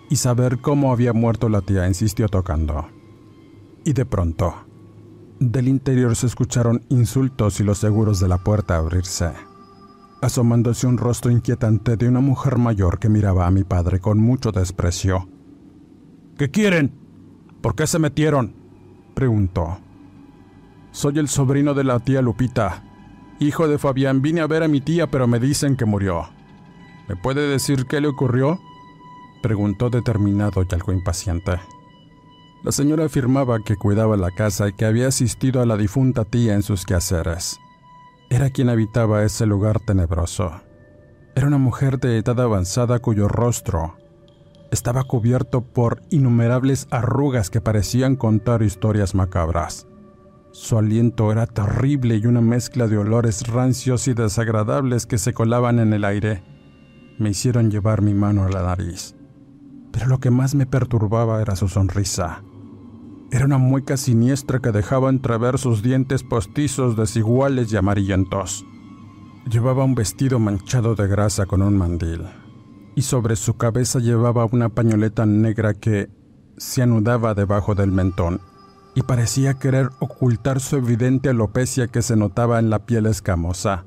y 0.10 0.18
saber 0.18 0.60
cómo 0.60 0.92
había 0.92 1.14
muerto 1.14 1.50
la 1.50 1.62
tía, 1.62 1.88
insistió 1.88 2.28
tocando. 2.28 2.90
Y 3.84 3.94
de 3.94 4.06
pronto, 4.06 4.54
del 5.40 5.68
interior 5.68 6.16
se 6.16 6.28
escucharon 6.28 6.86
insultos 6.90 7.60
y 7.60 7.64
los 7.64 7.80
seguros 7.80 8.20
de 8.20 8.28
la 8.28 8.38
puerta 8.38 8.78
abrirse, 8.78 9.32
asomándose 10.22 10.88
un 10.88 10.98
rostro 10.98 11.32
inquietante 11.32 11.98
de 11.98 12.08
una 12.08 12.20
mujer 12.20 12.58
mayor 12.58 13.00
que 13.00 13.10
miraba 13.10 13.48
a 13.48 13.52
mi 13.52 13.64
padre 13.64 14.00
con 14.00 14.20
mucho 14.20 14.52
desprecio. 14.52 15.28
¿Qué 16.38 16.50
quieren? 16.50 16.94
¿Por 17.62 17.76
qué 17.76 17.88
se 17.88 18.00
metieron? 18.00 18.56
preguntó. 19.14 19.80
Soy 20.92 21.20
el 21.20 21.28
sobrino 21.28 21.74
de 21.74 21.84
la 21.84 22.00
tía 22.00 22.22
Lupita, 22.22 22.84
hijo 23.40 23.68
de 23.68 23.78
Fabián. 23.78 24.22
Vine 24.22 24.42
a 24.42 24.48
ver 24.48 24.64
a 24.64 24.68
mi 24.68 24.82
tía, 24.82 25.10
pero 25.10 25.28
me 25.28 25.40
dicen 25.40 25.76
que 25.76 25.86
murió. 25.86 26.30
¿Me 27.08 27.16
puede 27.16 27.48
decir 27.48 27.86
qué 27.86 28.00
le 28.02 28.08
ocurrió? 28.08 28.60
preguntó 29.42 29.90
determinado 29.90 30.64
y 30.64 30.76
algo 30.76 30.94
impaciente. 30.94 31.60
La 32.64 32.72
señora 32.72 33.06
afirmaba 33.06 33.60
que 33.64 33.76
cuidaba 33.76 34.18
la 34.18 34.30
casa 34.30 34.70
y 34.70 34.74
que 34.74 34.86
había 34.86 35.08
asistido 35.08 35.62
a 35.62 35.66
la 35.66 35.78
difunta 35.78 36.26
tía 36.26 36.54
en 36.54 36.62
sus 36.62 36.86
quehaceres. 36.86 37.60
Era 38.32 38.50
quien 38.50 38.70
habitaba 38.70 39.26
ese 39.26 39.46
lugar 39.46 39.82
tenebroso. 39.82 40.62
Era 41.36 41.48
una 41.48 41.58
mujer 41.58 42.00
de 42.00 42.18
edad 42.18 42.40
avanzada 42.40 43.00
cuyo 43.00 43.28
rostro 43.28 43.98
estaba 44.72 45.04
cubierto 45.04 45.66
por 45.66 46.02
innumerables 46.12 46.88
arrugas 46.92 47.50
que 47.50 47.60
parecían 47.60 48.16
contar 48.16 48.64
historias 48.64 49.16
macabras. 49.16 49.86
Su 50.54 50.78
aliento 50.78 51.34
era 51.34 51.46
terrible 51.46 52.16
y 52.16 52.26
una 52.26 52.40
mezcla 52.40 52.88
de 52.88 53.00
olores 53.00 53.48
rancios 53.48 54.08
y 54.08 54.14
desagradables 54.14 55.06
que 55.06 55.18
se 55.18 55.34
colaban 55.34 55.80
en 55.80 55.92
el 55.92 56.06
aire 56.06 56.42
me 57.20 57.32
hicieron 57.32 57.70
llevar 57.70 58.02
mi 58.02 58.14
mano 58.14 58.46
a 58.46 58.50
la 58.50 58.64
nariz. 58.64 59.14
Pero 59.92 60.08
lo 60.08 60.22
que 60.22 60.32
más 60.32 60.56
me 60.56 60.66
perturbaba 60.66 61.42
era 61.42 61.58
su 61.58 61.68
sonrisa. 61.68 62.44
Era 63.32 63.46
una 63.46 63.58
mueca 63.58 63.96
siniestra 63.96 64.60
que 64.60 64.74
dejaba 64.74 65.10
entrever 65.10 65.58
sus 65.58 65.82
dientes 65.82 66.22
postizos 66.22 66.98
desiguales 66.98 67.72
y 67.72 67.78
amarillentos. 67.78 68.66
Llevaba 69.50 69.86
un 69.86 69.96
vestido 69.96 70.38
manchado 70.38 70.96
de 70.96 71.08
grasa 71.08 71.46
con 71.46 71.62
un 71.62 71.78
mandil, 71.78 72.26
y 72.94 73.04
sobre 73.04 73.38
su 73.38 73.56
cabeza 73.56 74.00
llevaba 74.00 74.46
una 74.52 74.68
pañoleta 74.68 75.26
negra 75.26 75.74
que 75.74 76.10
se 76.58 76.82
anudaba 76.82 77.34
debajo 77.34 77.74
del 77.74 77.92
mentón 77.92 78.42
y 78.96 79.04
parecía 79.04 79.54
querer 79.54 79.90
ocultar 80.00 80.60
su 80.60 80.76
evidente 80.76 81.30
alopecia 81.30 81.88
que 81.88 82.02
se 82.02 82.18
notaba 82.18 82.60
en 82.60 82.70
la 82.70 82.86
piel 82.86 83.06
escamosa, 83.06 83.86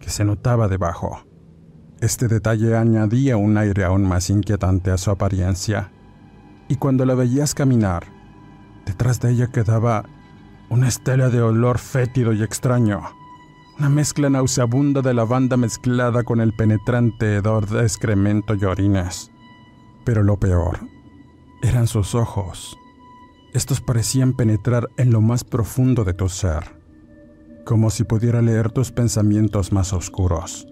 que 0.00 0.10
se 0.10 0.24
notaba 0.24 0.66
debajo. 0.66 1.20
Este 2.00 2.26
detalle 2.26 2.76
añadía 2.76 3.36
un 3.36 3.56
aire 3.56 3.84
aún 3.84 4.02
más 4.02 4.28
inquietante 4.28 4.90
a 4.90 4.98
su 4.98 5.12
apariencia, 5.12 5.92
y 6.68 6.74
cuando 6.74 7.06
la 7.06 7.14
veías 7.14 7.54
caminar, 7.54 8.15
detrás 8.86 9.20
de 9.20 9.32
ella 9.32 9.48
quedaba 9.48 10.06
una 10.70 10.88
estela 10.88 11.28
de 11.28 11.42
olor 11.42 11.78
fétido 11.78 12.32
y 12.32 12.42
extraño, 12.42 13.02
una 13.78 13.88
mezcla 13.90 14.30
nauseabunda 14.30 15.02
de 15.02 15.12
lavanda 15.12 15.56
mezclada 15.56 16.22
con 16.22 16.40
el 16.40 16.54
penetrante 16.54 17.36
hedor 17.36 17.68
de 17.68 17.82
excremento 17.82 18.54
y 18.54 18.64
orines. 18.64 19.30
Pero 20.04 20.22
lo 20.22 20.38
peor 20.38 20.80
eran 21.62 21.86
sus 21.86 22.14
ojos. 22.14 22.78
Estos 23.52 23.80
parecían 23.80 24.32
penetrar 24.32 24.88
en 24.96 25.10
lo 25.10 25.20
más 25.20 25.44
profundo 25.44 26.04
de 26.04 26.14
tu 26.14 26.28
ser, 26.28 26.80
como 27.64 27.90
si 27.90 28.04
pudiera 28.04 28.40
leer 28.40 28.70
tus 28.70 28.92
pensamientos 28.92 29.72
más 29.72 29.92
oscuros. 29.92 30.66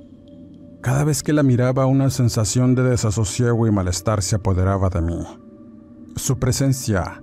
Cada 0.83 1.05
vez 1.05 1.23
que 1.23 1.33
la 1.33 1.43
miraba 1.43 1.87
una 1.87 2.11
sensación 2.11 2.75
de 2.75 2.83
desasosiego 2.83 3.67
y 3.67 3.71
malestar 3.71 4.23
se 4.23 4.37
apoderaba 4.37 4.91
de 4.91 5.01
mí. 5.01 5.19
Su 6.17 6.39
presencia 6.39 7.23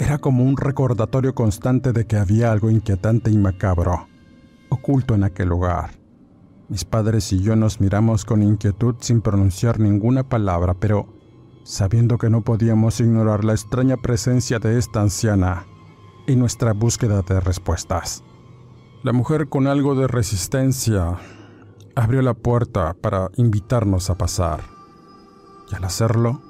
era 0.00 0.16
como 0.16 0.44
un 0.44 0.56
recordatorio 0.56 1.34
constante 1.34 1.92
de 1.92 2.06
que 2.06 2.16
había 2.16 2.50
algo 2.50 2.70
inquietante 2.70 3.30
y 3.30 3.36
macabro 3.36 4.08
oculto 4.70 5.14
en 5.14 5.24
aquel 5.24 5.48
lugar. 5.48 5.90
Mis 6.68 6.84
padres 6.84 7.32
y 7.32 7.42
yo 7.42 7.54
nos 7.54 7.80
miramos 7.80 8.24
con 8.24 8.42
inquietud 8.42 8.94
sin 9.00 9.20
pronunciar 9.20 9.78
ninguna 9.78 10.28
palabra, 10.28 10.74
pero 10.74 11.12
sabiendo 11.64 12.16
que 12.16 12.30
no 12.30 12.42
podíamos 12.42 13.00
ignorar 13.00 13.44
la 13.44 13.52
extraña 13.52 13.96
presencia 13.98 14.58
de 14.58 14.78
esta 14.78 15.02
anciana 15.02 15.66
y 16.26 16.36
nuestra 16.36 16.72
búsqueda 16.72 17.22
de 17.22 17.40
respuestas. 17.40 18.24
La 19.02 19.12
mujer 19.12 19.48
con 19.48 19.66
algo 19.66 19.94
de 19.94 20.06
resistencia 20.06 21.18
abrió 21.94 22.22
la 22.22 22.34
puerta 22.34 22.94
para 22.94 23.30
invitarnos 23.36 24.08
a 24.08 24.16
pasar. 24.16 24.60
Y 25.70 25.74
al 25.74 25.84
hacerlo, 25.84 26.40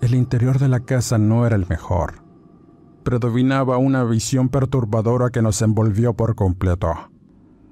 el 0.00 0.14
interior 0.14 0.58
de 0.58 0.68
la 0.68 0.80
casa 0.80 1.18
no 1.18 1.46
era 1.46 1.56
el 1.56 1.68
mejor. 1.68 2.19
Predominaba 3.02 3.78
una 3.78 4.04
visión 4.04 4.48
perturbadora 4.48 5.30
que 5.30 5.42
nos 5.42 5.62
envolvió 5.62 6.14
por 6.14 6.34
completo. 6.34 7.10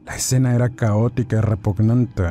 La 0.06 0.16
escena 0.16 0.54
era 0.54 0.70
caótica 0.70 1.36
y 1.36 1.40
repugnante. 1.40 2.24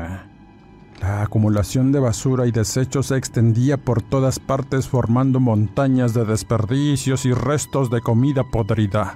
La 1.02 1.22
acumulación 1.22 1.92
de 1.92 2.00
basura 2.00 2.48
y 2.48 2.52
desechos 2.52 3.08
se 3.08 3.18
extendía 3.18 3.78
por 3.78 4.02
todas 4.02 4.40
partes 4.40 4.88
formando 4.88 5.40
montañas 5.40 6.14
de 6.14 6.26
desperdicios 6.26 7.26
y 7.26 7.34
restos 7.34 7.92
de 7.92 8.02
comida 8.02 8.44
podrida. 8.44 9.14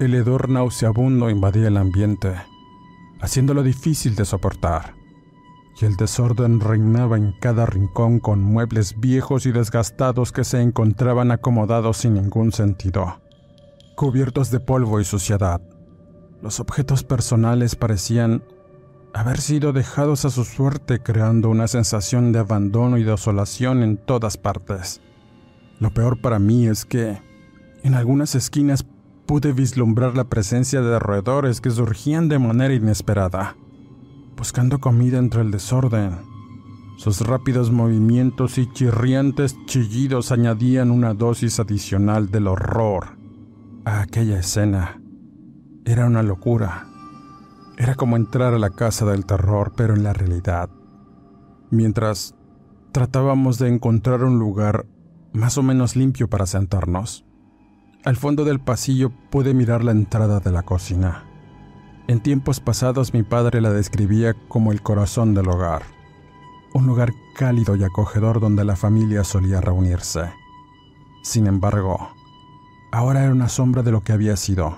El 0.00 0.14
hedor 0.14 0.48
nauseabundo 0.48 1.30
invadía 1.30 1.68
el 1.68 1.76
ambiente 1.76 2.32
haciéndolo 3.22 3.62
difícil 3.62 4.14
de 4.16 4.24
soportar. 4.24 5.01
El 5.82 5.96
desorden 5.96 6.60
reinaba 6.60 7.16
en 7.16 7.32
cada 7.40 7.66
rincón 7.66 8.20
con 8.20 8.40
muebles 8.40 9.00
viejos 9.00 9.46
y 9.46 9.50
desgastados 9.50 10.30
que 10.30 10.44
se 10.44 10.62
encontraban 10.62 11.32
acomodados 11.32 11.96
sin 11.96 12.14
ningún 12.14 12.52
sentido, 12.52 13.20
cubiertos 13.96 14.52
de 14.52 14.60
polvo 14.60 15.00
y 15.00 15.04
suciedad. 15.04 15.60
Los 16.40 16.60
objetos 16.60 17.02
personales 17.02 17.74
parecían 17.74 18.44
haber 19.12 19.40
sido 19.40 19.72
dejados 19.72 20.24
a 20.24 20.30
su 20.30 20.44
suerte 20.44 21.02
creando 21.02 21.50
una 21.50 21.66
sensación 21.66 22.30
de 22.30 22.38
abandono 22.38 22.96
y 22.96 23.02
desolación 23.02 23.82
en 23.82 23.96
todas 23.96 24.36
partes. 24.36 25.00
Lo 25.80 25.92
peor 25.92 26.20
para 26.20 26.38
mí 26.38 26.68
es 26.68 26.84
que 26.84 27.20
en 27.82 27.94
algunas 27.94 28.36
esquinas 28.36 28.86
pude 29.26 29.52
vislumbrar 29.52 30.16
la 30.16 30.24
presencia 30.24 30.80
de 30.80 31.00
roedores 31.00 31.60
que 31.60 31.72
surgían 31.72 32.28
de 32.28 32.38
manera 32.38 32.72
inesperada, 32.72 33.56
buscando 34.42 34.80
comida 34.80 35.18
entre 35.18 35.40
el 35.42 35.52
desorden. 35.52 36.18
Sus 36.96 37.20
rápidos 37.20 37.70
movimientos 37.70 38.58
y 38.58 38.68
chirriantes 38.72 39.56
chillidos 39.66 40.32
añadían 40.32 40.90
una 40.90 41.14
dosis 41.14 41.60
adicional 41.60 42.28
del 42.28 42.48
horror 42.48 43.16
a 43.84 44.00
aquella 44.00 44.40
escena. 44.40 45.00
Era 45.84 46.06
una 46.06 46.24
locura. 46.24 46.88
Era 47.78 47.94
como 47.94 48.16
entrar 48.16 48.52
a 48.52 48.58
la 48.58 48.70
casa 48.70 49.06
del 49.06 49.26
terror, 49.26 49.74
pero 49.76 49.94
en 49.94 50.02
la 50.02 50.12
realidad. 50.12 50.68
Mientras 51.70 52.34
tratábamos 52.90 53.60
de 53.60 53.68
encontrar 53.68 54.24
un 54.24 54.40
lugar 54.40 54.86
más 55.32 55.56
o 55.56 55.62
menos 55.62 55.94
limpio 55.94 56.28
para 56.28 56.46
sentarnos, 56.46 57.24
al 58.04 58.16
fondo 58.16 58.44
del 58.44 58.58
pasillo 58.58 59.12
pude 59.30 59.54
mirar 59.54 59.84
la 59.84 59.92
entrada 59.92 60.40
de 60.40 60.50
la 60.50 60.64
cocina. 60.64 61.31
En 62.08 62.20
tiempos 62.20 62.60
pasados 62.60 63.14
mi 63.14 63.22
padre 63.22 63.60
la 63.60 63.70
describía 63.70 64.34
como 64.48 64.72
el 64.72 64.82
corazón 64.82 65.34
del 65.34 65.48
hogar, 65.48 65.82
un 66.74 66.86
lugar 66.86 67.12
cálido 67.36 67.76
y 67.76 67.84
acogedor 67.84 68.40
donde 68.40 68.64
la 68.64 68.76
familia 68.76 69.24
solía 69.24 69.60
reunirse. 69.60 70.32
Sin 71.22 71.46
embargo, 71.46 72.10
ahora 72.90 73.22
era 73.22 73.32
una 73.32 73.48
sombra 73.48 73.82
de 73.82 73.92
lo 73.92 74.02
que 74.02 74.12
había 74.12 74.36
sido. 74.36 74.76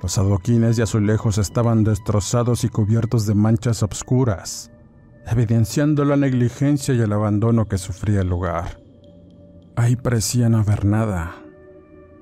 Los 0.00 0.16
adoquines 0.16 0.78
y 0.78 0.82
azulejos 0.82 1.38
estaban 1.38 1.82
destrozados 1.82 2.62
y 2.62 2.68
cubiertos 2.68 3.26
de 3.26 3.34
manchas 3.34 3.82
obscuras, 3.82 4.70
evidenciando 5.26 6.04
la 6.04 6.16
negligencia 6.16 6.94
y 6.94 7.00
el 7.00 7.12
abandono 7.12 7.66
que 7.66 7.78
sufría 7.78 8.20
el 8.20 8.28
lugar. 8.28 8.80
Ahí 9.74 9.96
parecía 9.96 10.48
no 10.48 10.58
haber 10.58 10.84
nada, 10.84 11.34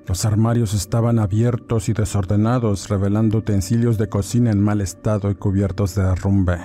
los 0.07 0.23
armarios 0.23 0.73
estaban 0.73 1.19
abiertos 1.19 1.89
y 1.89 1.93
desordenados, 1.93 2.87
revelando 2.87 3.39
utensilios 3.39 3.97
de 3.97 4.07
cocina 4.07 4.51
en 4.51 4.63
mal 4.63 4.79
estado 4.79 5.29
y 5.29 5.35
cubiertos 5.35 5.95
de 5.95 6.03
derrumbe. 6.03 6.59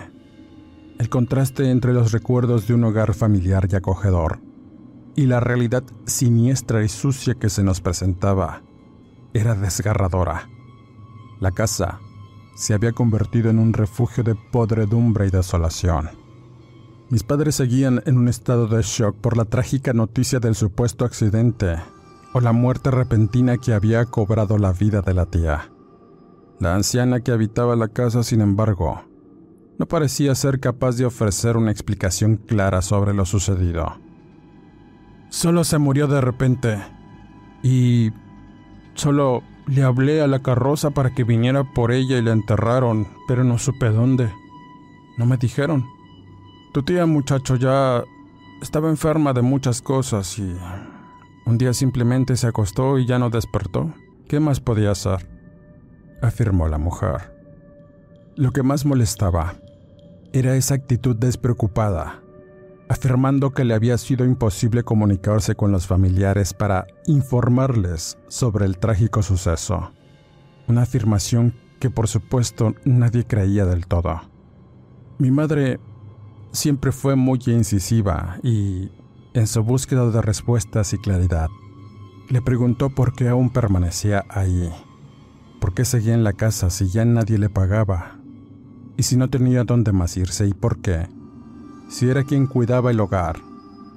El 0.99 1.09
contraste 1.09 1.69
entre 1.71 1.93
los 1.93 2.13
recuerdos 2.13 2.69
de 2.69 2.75
un 2.75 2.85
hogar 2.85 3.15
familiar 3.15 3.69
y 3.71 3.75
acogedor 3.75 4.39
y 5.17 5.27
la 5.27 5.41
realidad 5.41 5.83
siniestra 6.07 6.85
y 6.85 6.89
sucia 6.89 7.35
que 7.35 7.51
se 7.51 7.65
nos 7.65 7.81
presentaba 7.81 8.63
era 9.35 9.57
desgarradora. 9.57 10.49
La 11.41 11.51
casa 11.51 11.99
se 12.55 12.75
había 12.75 12.93
convertido 12.93 13.51
en 13.51 13.59
un 13.59 13.73
refugio 13.73 14.23
de 14.23 14.37
podredumbre 14.37 15.27
y 15.27 15.31
desolación. 15.31 16.11
Mis 17.11 17.25
padres 17.25 17.57
seguían 17.57 18.03
en 18.07 18.17
un 18.17 18.29
estado 18.29 18.69
de 18.69 18.83
shock 18.83 19.17
por 19.17 19.37
la 19.37 19.45
trágica 19.47 19.93
noticia 19.93 20.39
del 20.39 20.55
supuesto 20.55 21.05
accidente 21.05 21.77
o 22.33 22.41
la 22.41 22.53
muerte 22.53 22.91
repentina 22.91 23.59
que 23.59 23.73
había 23.73 24.05
cobrado 24.07 24.59
la 24.59 24.73
vida 24.73 25.03
de 25.03 25.15
la 25.15 25.27
tía. 25.27 25.71
La 26.59 26.75
anciana 26.75 27.21
que 27.21 27.33
habitaba 27.33 27.77
la 27.77 27.89
casa, 27.89 28.23
sin 28.23 28.41
embargo, 28.41 29.03
no 29.79 29.87
parecía 29.87 30.35
ser 30.35 30.61
capaz 30.61 30.97
de 30.97 31.05
ofrecer 31.05 31.57
una 31.57 31.71
explicación 31.71 32.37
clara 32.37 32.83
sobre 32.83 33.15
lo 33.15 33.25
sucedido. 33.25 33.99
Solo 35.29 35.65
se 35.65 35.79
murió 35.79 36.07
de 36.07 36.21
repente 36.21 36.79
y 37.63 38.13
solo 38.95 39.43
le 39.67 39.83
hablé 39.83 40.21
a 40.21 40.27
la 40.27 40.41
carroza 40.41 40.91
para 40.91 41.15
que 41.15 41.25
viniera 41.25 41.65
por 41.65 41.93
ella 41.93 42.19
y 42.19 42.23
la 42.23 42.33
enterraron, 42.33 43.09
pero 43.27 43.45
no 43.45 43.59
supe 43.59 43.91
dónde. 43.91 44.33
No 45.19 45.27
me 45.27 45.37
dijeron. 45.37 45.87
Tu 46.73 46.83
tía, 46.83 47.07
muchacho, 47.07 47.57
ya 47.57 48.05
estaba 48.61 48.89
enferma 48.89 49.33
de 49.33 49.43
muchas 49.43 49.83
cosas 49.83 50.39
y 50.39 50.57
un 51.45 51.59
día 51.59 51.73
simplemente 51.73 52.37
se 52.37 52.47
acostó 52.47 52.99
y 52.99 53.07
ya 53.07 53.19
no 53.19 53.31
despertó. 53.31 53.93
¿Qué 54.29 54.41
más 54.41 54.61
podía 54.61 54.93
hacer? 54.93 55.29
afirmó 56.23 56.69
la 56.69 56.79
mujer. 56.79 57.37
Lo 58.37 58.53
que 58.53 58.63
más 58.63 58.87
molestaba 58.87 59.57
era 60.33 60.57
esa 60.57 60.75
actitud 60.75 61.17
despreocupada, 61.17 62.23
afirmando 62.89 63.51
que 63.51 63.65
le 63.65 63.75
había 63.75 63.99
sido 63.99 64.25
imposible 64.25 64.85
comunicarse 64.85 65.55
con 65.55 65.73
los 65.73 65.87
familiares 65.87 66.55
para 66.55 66.87
informarles 67.07 68.19
sobre 68.29 68.65
el 68.65 68.79
trágico 68.79 69.23
suceso. 69.23 69.93
Una 70.69 70.83
afirmación 70.83 71.55
que 71.81 71.91
por 71.91 72.07
supuesto 72.07 72.75
nadie 72.85 73.27
creía 73.27 73.67
del 73.67 73.87
todo. 73.87 74.23
Mi 75.19 75.31
madre 75.31 75.81
siempre 76.53 76.93
fue 76.93 77.17
muy 77.17 77.41
incisiva 77.47 78.39
y, 78.43 78.91
en 79.35 79.47
su 79.47 79.63
búsqueda 79.63 80.11
de 80.11 80.23
respuestas 80.23 80.93
y 80.93 80.99
claridad, 80.99 81.49
le 82.29 82.43
preguntó 82.43 82.91
por 82.91 83.15
qué 83.15 83.29
aún 83.29 83.51
permanecía 83.51 84.25
ahí, 84.29 84.71
por 85.61 85.75
qué 85.75 85.85
seguía 85.85 86.15
en 86.15 86.25
la 86.25 86.33
casa 86.33 86.71
si 86.71 86.89
ya 86.89 87.05
nadie 87.05 87.39
le 87.39 87.49
pagaba, 87.49 88.19
y 88.97 89.03
si 89.05 89.17
no 89.17 89.29
tenía 89.31 89.65
dónde 89.65 89.93
más 89.93 90.17
irse 90.17 90.47
y 90.47 90.55
por 90.55 90.79
qué, 90.79 91.09
si 91.89 92.09
era 92.09 92.25
quien 92.25 92.47
cuidaba 92.47 92.91
el 92.91 93.01
hogar, 93.01 93.37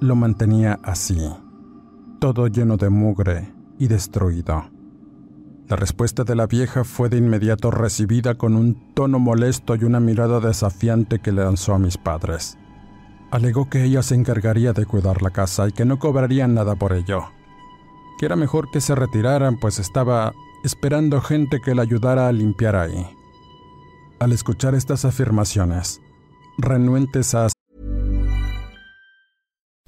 lo 0.00 0.16
mantenía 0.16 0.78
así, 0.82 1.18
todo 2.20 2.46
lleno 2.48 2.76
de 2.76 2.90
mugre 2.90 3.52
y 3.78 3.88
destruido. 3.88 4.64
La 5.68 5.76
respuesta 5.76 6.22
de 6.22 6.36
la 6.36 6.46
vieja 6.46 6.84
fue 6.84 7.08
de 7.08 7.18
inmediato 7.18 7.70
recibida 7.70 8.36
con 8.36 8.54
un 8.54 8.94
tono 8.94 9.18
molesto 9.18 9.74
y 9.74 9.84
una 9.84 9.98
mirada 9.98 10.38
desafiante 10.38 11.18
que 11.18 11.32
le 11.32 11.42
lanzó 11.42 11.74
a 11.74 11.78
mis 11.78 11.98
padres. 11.98 12.56
Alegó 13.30 13.68
que 13.68 13.84
ella 13.84 14.02
se 14.02 14.14
encargaría 14.14 14.72
de 14.72 14.86
cuidar 14.86 15.22
la 15.22 15.30
casa 15.30 15.68
y 15.68 15.72
que 15.72 15.84
no 15.84 15.98
cobrarían 15.98 16.54
nada 16.54 16.74
por 16.76 16.92
ello 16.92 17.28
que 18.16 18.26
era 18.26 18.36
mejor 18.36 18.70
que 18.70 18.80
se 18.80 18.94
retiraran 18.94 19.56
pues 19.58 19.78
estaba 19.78 20.32
esperando 20.64 21.20
gente 21.20 21.60
que 21.60 21.74
le 21.74 21.82
ayudara 21.82 22.28
a 22.28 22.32
limpiar 22.32 22.76
ahí. 22.76 23.06
Al 24.18 24.32
escuchar 24.32 24.74
estas 24.74 25.04
afirmaciones, 25.04 26.00
renuentes 26.58 27.34
a 27.34 27.48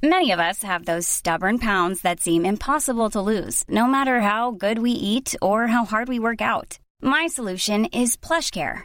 Many 0.01 0.31
of 0.31 0.39
us 0.39 0.63
have 0.63 0.85
those 0.85 1.09
stubborn 1.09 1.59
pounds 1.59 2.03
that 2.03 2.21
seem 2.21 2.45
impossible 2.45 3.11
to 3.11 3.21
lose, 3.21 3.65
no 3.69 3.89
matter 3.89 4.21
how 4.21 4.53
good 4.53 4.79
we 4.79 4.93
eat 4.93 5.35
or 5.43 5.67
how 5.67 5.85
hard 5.85 6.09
we 6.09 6.21
work 6.21 6.41
out. 6.41 6.79
My 7.03 7.27
solution 7.27 7.87
is 7.87 8.17
PlushCare. 8.17 8.85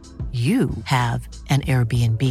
you 0.31 0.69
have 0.85 1.27
an 1.49 1.59
Airbnb. 1.61 2.21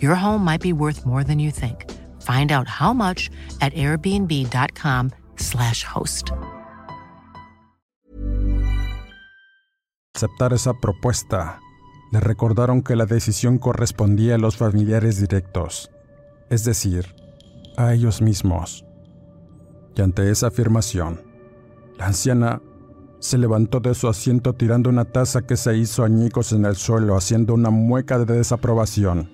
Your 0.00 0.16
home 0.16 0.44
might 0.44 0.60
be 0.60 0.72
worth 0.72 1.06
more 1.06 1.22
than 1.22 1.38
you 1.38 1.52
think. 1.52 1.84
Find 2.22 2.50
out 2.50 2.66
how 2.66 2.92
much 2.92 3.30
at 3.60 3.72
airbnb.com/slash 3.74 5.84
host. 5.84 6.32
Aceptar 10.14 10.52
esa 10.52 10.74
propuesta, 10.74 11.60
le 12.10 12.20
recordaron 12.20 12.82
que 12.82 12.96
la 12.96 13.06
decisión 13.06 13.58
correspondía 13.58 14.34
a 14.34 14.38
los 14.38 14.56
familiares 14.56 15.20
directos, 15.20 15.92
es 16.50 16.64
decir, 16.64 17.14
a 17.76 17.94
ellos 17.94 18.20
mismos. 18.20 18.84
Y 19.94 20.02
ante 20.02 20.28
esa 20.30 20.48
afirmación, 20.48 21.22
la 21.98 22.06
anciana 22.06 22.60
se 23.20 23.36
levantó 23.36 23.80
de 23.80 23.94
su 23.94 24.08
asiento 24.08 24.54
tirando 24.54 24.90
una 24.90 25.04
taza 25.04 25.42
que 25.42 25.56
se 25.56 25.76
hizo 25.76 26.04
añicos 26.04 26.52
en 26.52 26.64
el 26.64 26.76
suelo, 26.76 27.16
haciendo 27.16 27.54
una 27.54 27.70
mueca 27.70 28.18
de 28.18 28.36
desaprobación, 28.36 29.30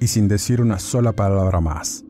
y 0.00 0.06
sin 0.06 0.28
decir 0.28 0.60
una 0.60 0.78
sola 0.78 1.12
palabra 1.12 1.60
más. 1.60 2.04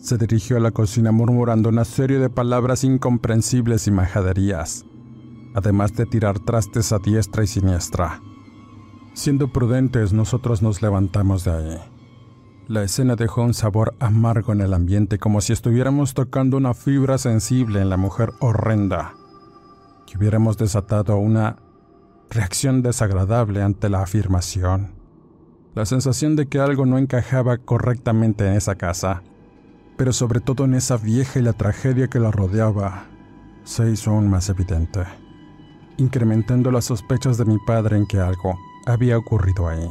Se 0.00 0.18
dirigió 0.18 0.56
a 0.56 0.60
la 0.60 0.72
cocina 0.72 1.12
murmurando 1.12 1.68
una 1.68 1.84
serie 1.84 2.18
de 2.18 2.30
palabras 2.30 2.84
incomprensibles 2.84 3.86
y 3.86 3.90
majaderías, 3.90 4.84
además 5.54 5.94
de 5.94 6.06
tirar 6.06 6.38
trastes 6.40 6.92
a 6.92 6.98
diestra 6.98 7.44
y 7.44 7.46
siniestra. 7.46 8.20
Siendo 9.14 9.52
prudentes, 9.52 10.12
nosotros 10.12 10.60
nos 10.60 10.82
levantamos 10.82 11.44
de 11.44 11.50
ahí. 11.50 11.78
La 12.68 12.82
escena 12.82 13.14
dejó 13.14 13.42
un 13.42 13.54
sabor 13.54 13.94
amargo 14.00 14.52
en 14.52 14.60
el 14.60 14.74
ambiente 14.74 15.18
como 15.18 15.40
si 15.40 15.52
estuviéramos 15.52 16.14
tocando 16.14 16.56
una 16.56 16.74
fibra 16.74 17.16
sensible 17.16 17.80
en 17.80 17.88
la 17.88 17.96
mujer 17.96 18.32
horrenda 18.40 19.15
que 20.06 20.16
hubiéramos 20.16 20.56
desatado 20.56 21.18
una 21.18 21.56
reacción 22.30 22.82
desagradable 22.82 23.62
ante 23.62 23.88
la 23.88 24.02
afirmación. 24.02 24.94
La 25.74 25.84
sensación 25.84 26.36
de 26.36 26.46
que 26.46 26.58
algo 26.58 26.86
no 26.86 26.96
encajaba 26.96 27.58
correctamente 27.58 28.46
en 28.46 28.54
esa 28.54 28.76
casa, 28.76 29.22
pero 29.96 30.12
sobre 30.12 30.40
todo 30.40 30.64
en 30.64 30.74
esa 30.74 30.96
vieja 30.96 31.38
y 31.38 31.42
la 31.42 31.52
tragedia 31.52 32.08
que 32.08 32.20
la 32.20 32.30
rodeaba, 32.30 33.06
se 33.64 33.90
hizo 33.90 34.12
aún 34.12 34.30
más 34.30 34.48
evidente, 34.48 35.04
incrementando 35.96 36.70
las 36.70 36.86
sospechas 36.86 37.36
de 37.36 37.44
mi 37.44 37.58
padre 37.66 37.96
en 37.96 38.06
que 38.06 38.20
algo 38.20 38.56
había 38.86 39.18
ocurrido 39.18 39.68
ahí, 39.68 39.88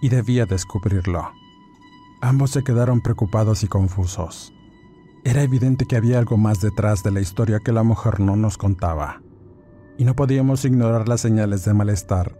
y 0.00 0.08
debía 0.08 0.46
descubrirlo. 0.46 1.30
Ambos 2.20 2.52
se 2.52 2.62
quedaron 2.62 3.00
preocupados 3.00 3.64
y 3.64 3.68
confusos. 3.68 4.52
Era 5.24 5.42
evidente 5.42 5.84
que 5.84 5.96
había 5.96 6.18
algo 6.18 6.36
más 6.36 6.60
detrás 6.60 7.02
de 7.02 7.10
la 7.10 7.20
historia 7.20 7.60
que 7.60 7.72
la 7.72 7.82
mujer 7.82 8.20
no 8.20 8.36
nos 8.36 8.56
contaba 8.56 9.20
y 9.98 10.04
no 10.04 10.14
podíamos 10.14 10.64
ignorar 10.64 11.08
las 11.08 11.20
señales 11.20 11.64
de 11.64 11.74
malestar 11.74 12.38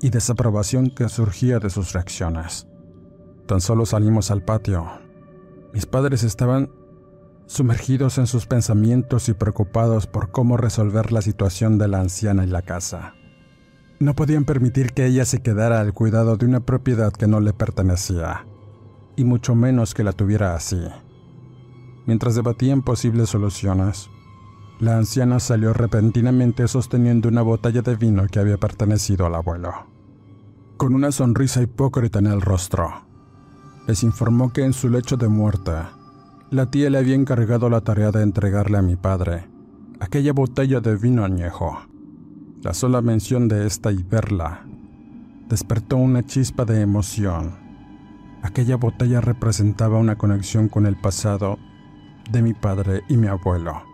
y 0.00 0.10
desaprobación 0.10 0.88
que 0.88 1.08
surgía 1.08 1.58
de 1.58 1.68
sus 1.68 1.92
reacciones. 1.92 2.68
Tan 3.46 3.60
solo 3.60 3.84
salimos 3.84 4.30
al 4.30 4.42
patio. 4.42 4.88
Mis 5.74 5.84
padres 5.84 6.22
estaban 6.22 6.70
sumergidos 7.46 8.18
en 8.18 8.26
sus 8.26 8.46
pensamientos 8.46 9.28
y 9.28 9.34
preocupados 9.34 10.06
por 10.06 10.30
cómo 10.30 10.56
resolver 10.56 11.12
la 11.12 11.22
situación 11.22 11.76
de 11.76 11.88
la 11.88 12.00
anciana 12.00 12.44
en 12.44 12.52
la 12.52 12.62
casa. 12.62 13.14
No 13.98 14.14
podían 14.14 14.44
permitir 14.44 14.92
que 14.92 15.06
ella 15.06 15.24
se 15.24 15.42
quedara 15.42 15.80
al 15.80 15.92
cuidado 15.92 16.36
de 16.36 16.46
una 16.46 16.60
propiedad 16.60 17.12
que 17.12 17.26
no 17.26 17.40
le 17.40 17.52
pertenecía, 17.52 18.46
y 19.16 19.24
mucho 19.24 19.54
menos 19.54 19.94
que 19.94 20.04
la 20.04 20.12
tuviera 20.12 20.54
así. 20.54 20.80
Mientras 22.06 22.34
debatían 22.34 22.82
posibles 22.82 23.28
soluciones, 23.28 24.08
la 24.82 24.98
anciana 24.98 25.38
salió 25.38 25.72
repentinamente 25.72 26.66
sosteniendo 26.66 27.28
una 27.28 27.42
botella 27.42 27.82
de 27.82 27.94
vino 27.94 28.26
que 28.26 28.40
había 28.40 28.56
pertenecido 28.56 29.26
al 29.26 29.36
abuelo. 29.36 29.72
Con 30.76 30.96
una 30.96 31.12
sonrisa 31.12 31.62
hipócrita 31.62 32.18
en 32.18 32.26
el 32.26 32.40
rostro, 32.40 32.90
les 33.86 34.02
informó 34.02 34.52
que 34.52 34.64
en 34.64 34.72
su 34.72 34.88
lecho 34.88 35.16
de 35.16 35.28
muerte, 35.28 35.70
la 36.50 36.68
tía 36.68 36.90
le 36.90 36.98
había 36.98 37.14
encargado 37.14 37.70
la 37.70 37.82
tarea 37.82 38.10
de 38.10 38.24
entregarle 38.24 38.76
a 38.76 38.82
mi 38.82 38.96
padre 38.96 39.48
aquella 40.00 40.32
botella 40.32 40.80
de 40.80 40.96
vino 40.96 41.24
añejo. 41.24 41.78
La 42.62 42.74
sola 42.74 43.02
mención 43.02 43.46
de 43.46 43.68
esta 43.68 43.92
y 43.92 44.02
verla 44.02 44.66
despertó 45.48 45.96
una 45.96 46.26
chispa 46.26 46.64
de 46.64 46.80
emoción. 46.80 47.52
Aquella 48.42 48.74
botella 48.74 49.20
representaba 49.20 49.98
una 49.98 50.16
conexión 50.16 50.66
con 50.66 50.86
el 50.86 50.96
pasado 50.96 51.60
de 52.32 52.42
mi 52.42 52.52
padre 52.52 53.02
y 53.08 53.16
mi 53.16 53.28
abuelo 53.28 53.91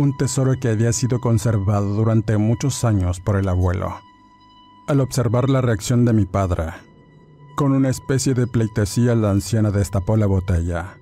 un 0.00 0.16
tesoro 0.16 0.54
que 0.58 0.68
había 0.68 0.94
sido 0.94 1.20
conservado 1.20 1.94
durante 1.94 2.38
muchos 2.38 2.84
años 2.84 3.20
por 3.20 3.36
el 3.36 3.48
abuelo. 3.48 3.96
Al 4.86 5.00
observar 5.00 5.50
la 5.50 5.60
reacción 5.60 6.06
de 6.06 6.14
mi 6.14 6.24
padre, 6.24 6.68
con 7.54 7.72
una 7.72 7.90
especie 7.90 8.32
de 8.32 8.46
pleitesía 8.46 9.14
la 9.14 9.30
anciana 9.30 9.70
destapó 9.70 10.16
la 10.16 10.24
botella 10.24 10.96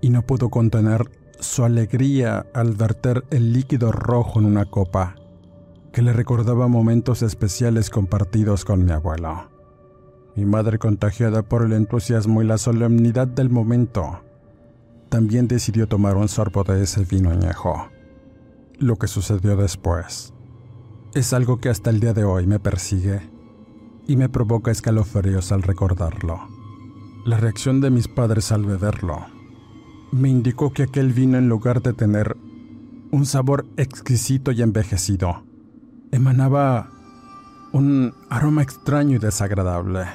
y 0.00 0.10
no 0.10 0.22
pudo 0.22 0.48
contener 0.48 1.08
su 1.38 1.64
alegría 1.64 2.46
al 2.52 2.72
verter 2.72 3.24
el 3.30 3.52
líquido 3.52 3.92
rojo 3.92 4.40
en 4.40 4.46
una 4.46 4.64
copa 4.64 5.14
que 5.92 6.02
le 6.02 6.12
recordaba 6.12 6.66
momentos 6.66 7.22
especiales 7.22 7.90
compartidos 7.90 8.64
con 8.64 8.84
mi 8.84 8.90
abuelo. 8.90 9.50
Mi 10.34 10.44
madre, 10.44 10.78
contagiada 10.78 11.42
por 11.42 11.64
el 11.64 11.72
entusiasmo 11.72 12.42
y 12.42 12.46
la 12.46 12.58
solemnidad 12.58 13.28
del 13.28 13.50
momento, 13.50 14.20
también 15.08 15.46
decidió 15.46 15.86
tomar 15.86 16.16
un 16.16 16.28
sorbo 16.28 16.64
de 16.64 16.82
ese 16.82 17.04
vino 17.04 17.30
añejo 17.30 17.88
lo 18.78 18.96
que 18.96 19.06
sucedió 19.06 19.56
después 19.56 20.34
Es 21.14 21.32
algo 21.32 21.58
que 21.58 21.68
hasta 21.68 21.90
el 21.90 22.00
día 22.00 22.12
de 22.12 22.24
hoy 22.24 22.46
me 22.46 22.60
persigue 22.60 23.30
y 24.06 24.16
me 24.16 24.28
provoca 24.28 24.70
escalofríos 24.70 25.50
al 25.50 25.62
recordarlo. 25.62 26.40
La 27.24 27.38
reacción 27.38 27.80
de 27.80 27.90
mis 27.90 28.06
padres 28.06 28.52
al 28.52 28.64
beberlo 28.64 29.26
me 30.12 30.28
indicó 30.28 30.72
que 30.72 30.84
aquel 30.84 31.12
vino 31.12 31.38
en 31.38 31.48
lugar 31.48 31.82
de 31.82 31.92
tener 31.92 32.36
un 33.10 33.26
sabor 33.26 33.66
exquisito 33.76 34.52
y 34.52 34.62
envejecido, 34.62 35.44
emanaba 36.12 36.90
un 37.72 38.14
aroma 38.30 38.62
extraño 38.62 39.16
y 39.16 39.18
desagradable. 39.18 40.06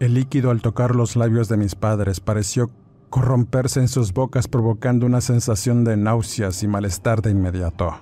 El 0.00 0.14
líquido 0.14 0.50
al 0.50 0.62
tocar 0.62 0.94
los 0.94 1.16
labios 1.16 1.48
de 1.48 1.56
mis 1.56 1.74
padres 1.74 2.20
pareció 2.20 2.70
corromperse 3.12 3.78
en 3.78 3.88
sus 3.88 4.14
bocas 4.14 4.48
provocando 4.48 5.04
una 5.04 5.20
sensación 5.20 5.84
de 5.84 5.98
náuseas 5.98 6.62
y 6.62 6.66
malestar 6.66 7.20
de 7.20 7.30
inmediato. 7.30 7.94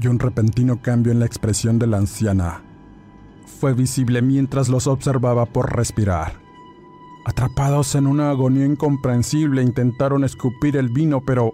Y 0.00 0.06
un 0.06 0.18
repentino 0.18 0.80
cambio 0.80 1.12
en 1.12 1.20
la 1.20 1.26
expresión 1.26 1.78
de 1.78 1.88
la 1.88 1.98
anciana 1.98 2.62
fue 3.60 3.74
visible 3.74 4.22
mientras 4.22 4.70
los 4.70 4.86
observaba 4.86 5.44
por 5.44 5.76
respirar. 5.76 6.32
Atrapados 7.26 7.94
en 7.96 8.06
una 8.06 8.30
agonía 8.30 8.64
incomprensible 8.64 9.62
intentaron 9.62 10.24
escupir 10.24 10.78
el 10.78 10.88
vino, 10.88 11.20
pero 11.26 11.52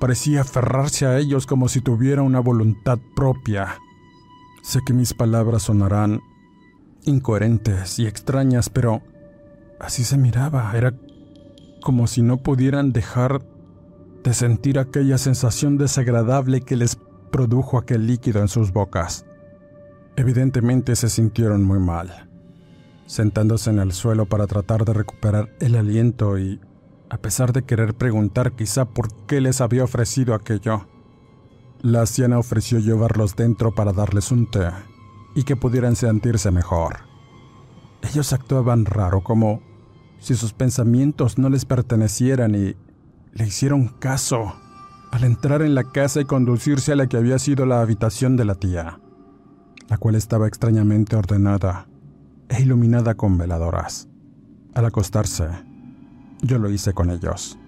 parecía 0.00 0.40
aferrarse 0.40 1.04
a 1.04 1.18
ellos 1.18 1.46
como 1.46 1.68
si 1.68 1.82
tuviera 1.82 2.22
una 2.22 2.40
voluntad 2.40 3.00
propia. 3.14 3.76
Sé 4.62 4.80
que 4.86 4.94
mis 4.94 5.12
palabras 5.12 5.64
sonarán 5.64 6.22
incoherentes 7.04 7.98
y 7.98 8.06
extrañas, 8.06 8.70
pero 8.70 9.02
así 9.78 10.04
se 10.04 10.16
miraba. 10.16 10.72
Era 10.74 10.94
como 11.82 12.06
si 12.06 12.22
no 12.22 12.38
pudieran 12.38 12.92
dejar 12.92 13.42
de 14.24 14.32
sentir 14.32 14.78
aquella 14.78 15.18
sensación 15.18 15.76
desagradable 15.76 16.62
que 16.62 16.76
les 16.76 16.96
produjo 17.30 17.76
aquel 17.76 18.06
líquido 18.06 18.40
en 18.40 18.48
sus 18.48 18.72
bocas. 18.72 19.26
Evidentemente 20.16 20.94
se 20.96 21.08
sintieron 21.08 21.64
muy 21.64 21.80
mal, 21.80 22.30
sentándose 23.06 23.70
en 23.70 23.80
el 23.80 23.92
suelo 23.92 24.26
para 24.26 24.46
tratar 24.46 24.84
de 24.84 24.92
recuperar 24.92 25.50
el 25.60 25.74
aliento 25.74 26.38
y, 26.38 26.60
a 27.10 27.18
pesar 27.18 27.52
de 27.52 27.64
querer 27.64 27.94
preguntar 27.94 28.52
quizá 28.52 28.84
por 28.84 29.12
qué 29.26 29.40
les 29.40 29.60
había 29.60 29.84
ofrecido 29.84 30.34
aquello, 30.34 30.86
la 31.80 32.00
anciana 32.00 32.38
ofreció 32.38 32.78
llevarlos 32.78 33.34
dentro 33.34 33.74
para 33.74 33.92
darles 33.92 34.30
un 34.30 34.48
té 34.48 34.68
y 35.34 35.42
que 35.42 35.56
pudieran 35.56 35.96
sentirse 35.96 36.50
mejor. 36.52 36.98
Ellos 38.02 38.32
actuaban 38.32 38.84
raro, 38.84 39.22
como 39.22 39.62
si 40.22 40.36
sus 40.36 40.52
pensamientos 40.52 41.36
no 41.36 41.50
les 41.50 41.64
pertenecieran 41.64 42.54
y 42.54 42.76
le 43.32 43.46
hicieron 43.46 43.88
caso 43.88 44.54
al 45.10 45.24
entrar 45.24 45.62
en 45.62 45.74
la 45.74 45.82
casa 45.82 46.20
y 46.20 46.24
conducirse 46.24 46.92
a 46.92 46.96
la 46.96 47.08
que 47.08 47.16
había 47.16 47.38
sido 47.40 47.66
la 47.66 47.80
habitación 47.80 48.36
de 48.36 48.44
la 48.44 48.54
tía, 48.54 49.00
la 49.88 49.98
cual 49.98 50.14
estaba 50.14 50.46
extrañamente 50.46 51.16
ordenada 51.16 51.88
e 52.48 52.62
iluminada 52.62 53.14
con 53.14 53.36
veladoras. 53.36 54.08
Al 54.74 54.86
acostarse, 54.86 55.48
yo 56.40 56.58
lo 56.58 56.70
hice 56.70 56.94
con 56.94 57.10
ellos. 57.10 57.58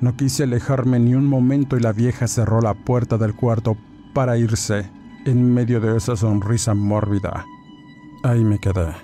No 0.00 0.16
quise 0.16 0.44
alejarme 0.44 1.00
ni 1.00 1.14
un 1.14 1.26
momento 1.26 1.76
y 1.76 1.80
la 1.80 1.92
vieja 1.92 2.28
cerró 2.28 2.60
la 2.60 2.74
puerta 2.74 3.18
del 3.18 3.34
cuarto 3.34 3.76
para 4.14 4.38
irse 4.38 4.88
en 5.26 5.52
medio 5.52 5.80
de 5.80 5.96
esa 5.96 6.14
sonrisa 6.16 6.72
mórbida. 6.72 7.44
Ahí 8.22 8.44
me 8.44 8.58
quedé, 8.58 8.94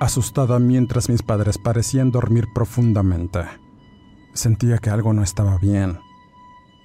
asustada 0.00 0.58
mientras 0.58 1.08
mis 1.08 1.22
padres 1.22 1.58
parecían 1.58 2.10
dormir 2.10 2.46
profundamente. 2.52 3.40
Sentía 4.34 4.78
que 4.78 4.90
algo 4.90 5.12
no 5.12 5.22
estaba 5.22 5.58
bien. 5.58 6.00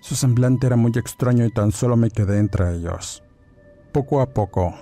Su 0.01 0.15
semblante 0.15 0.67
era 0.67 0.75
muy 0.75 0.91
extraño 0.95 1.45
y 1.45 1.51
tan 1.51 1.71
solo 1.71 1.97
me 1.97 2.11
quedé 2.11 2.37
entre 2.37 2.75
ellos. 2.75 3.23
Poco 3.91 4.21
a 4.21 4.29
poco, 4.29 4.75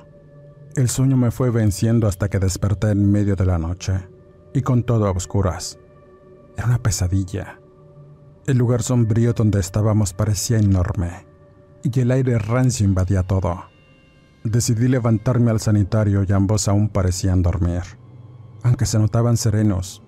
el 0.75 0.89
sueño 0.89 1.15
me 1.15 1.31
fue 1.31 1.49
venciendo 1.49 2.07
hasta 2.07 2.29
que 2.29 2.39
desperté 2.39 2.91
en 2.91 3.09
medio 3.11 3.35
de 3.35 3.45
la 3.45 3.57
noche, 3.57 3.93
y 4.53 4.61
con 4.61 4.83
todo 4.83 5.07
a 5.07 5.11
oscuras. 5.11 5.79
Era 6.57 6.67
una 6.67 6.79
pesadilla. 6.79 7.59
El 8.47 8.57
lugar 8.57 8.83
sombrío 8.83 9.33
donde 9.33 9.59
estábamos 9.59 10.13
parecía 10.13 10.57
enorme 10.57 11.33
y 11.83 11.99
el 11.99 12.11
aire 12.11 12.39
rancio 12.39 12.85
invadía 12.85 13.23
todo. 13.23 13.65
Decidí 14.43 14.87
levantarme 14.87 15.51
al 15.51 15.59
sanitario 15.59 16.23
y 16.27 16.31
ambos 16.31 16.67
aún 16.67 16.89
parecían 16.89 17.41
dormir, 17.41 17.83
aunque 18.63 18.85
se 18.85 18.97
notaban 18.97 19.37
serenos. 19.37 20.01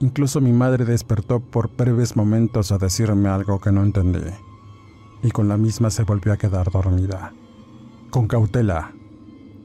Incluso 0.00 0.40
mi 0.40 0.52
madre 0.52 0.84
despertó 0.84 1.40
por 1.40 1.74
breves 1.76 2.16
momentos 2.16 2.72
a 2.72 2.78
decirme 2.78 3.28
algo 3.28 3.60
que 3.60 3.72
no 3.72 3.82
entendí, 3.82 4.30
y 5.22 5.30
con 5.30 5.48
la 5.48 5.56
misma 5.56 5.90
se 5.90 6.02
volvió 6.02 6.32
a 6.32 6.36
quedar 6.36 6.70
dormida. 6.70 7.32
Con 8.10 8.26
cautela, 8.26 8.92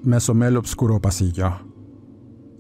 me 0.03 0.15
asomé 0.15 0.45
al 0.45 0.57
oscuro 0.57 1.01
pasillo. 1.01 1.51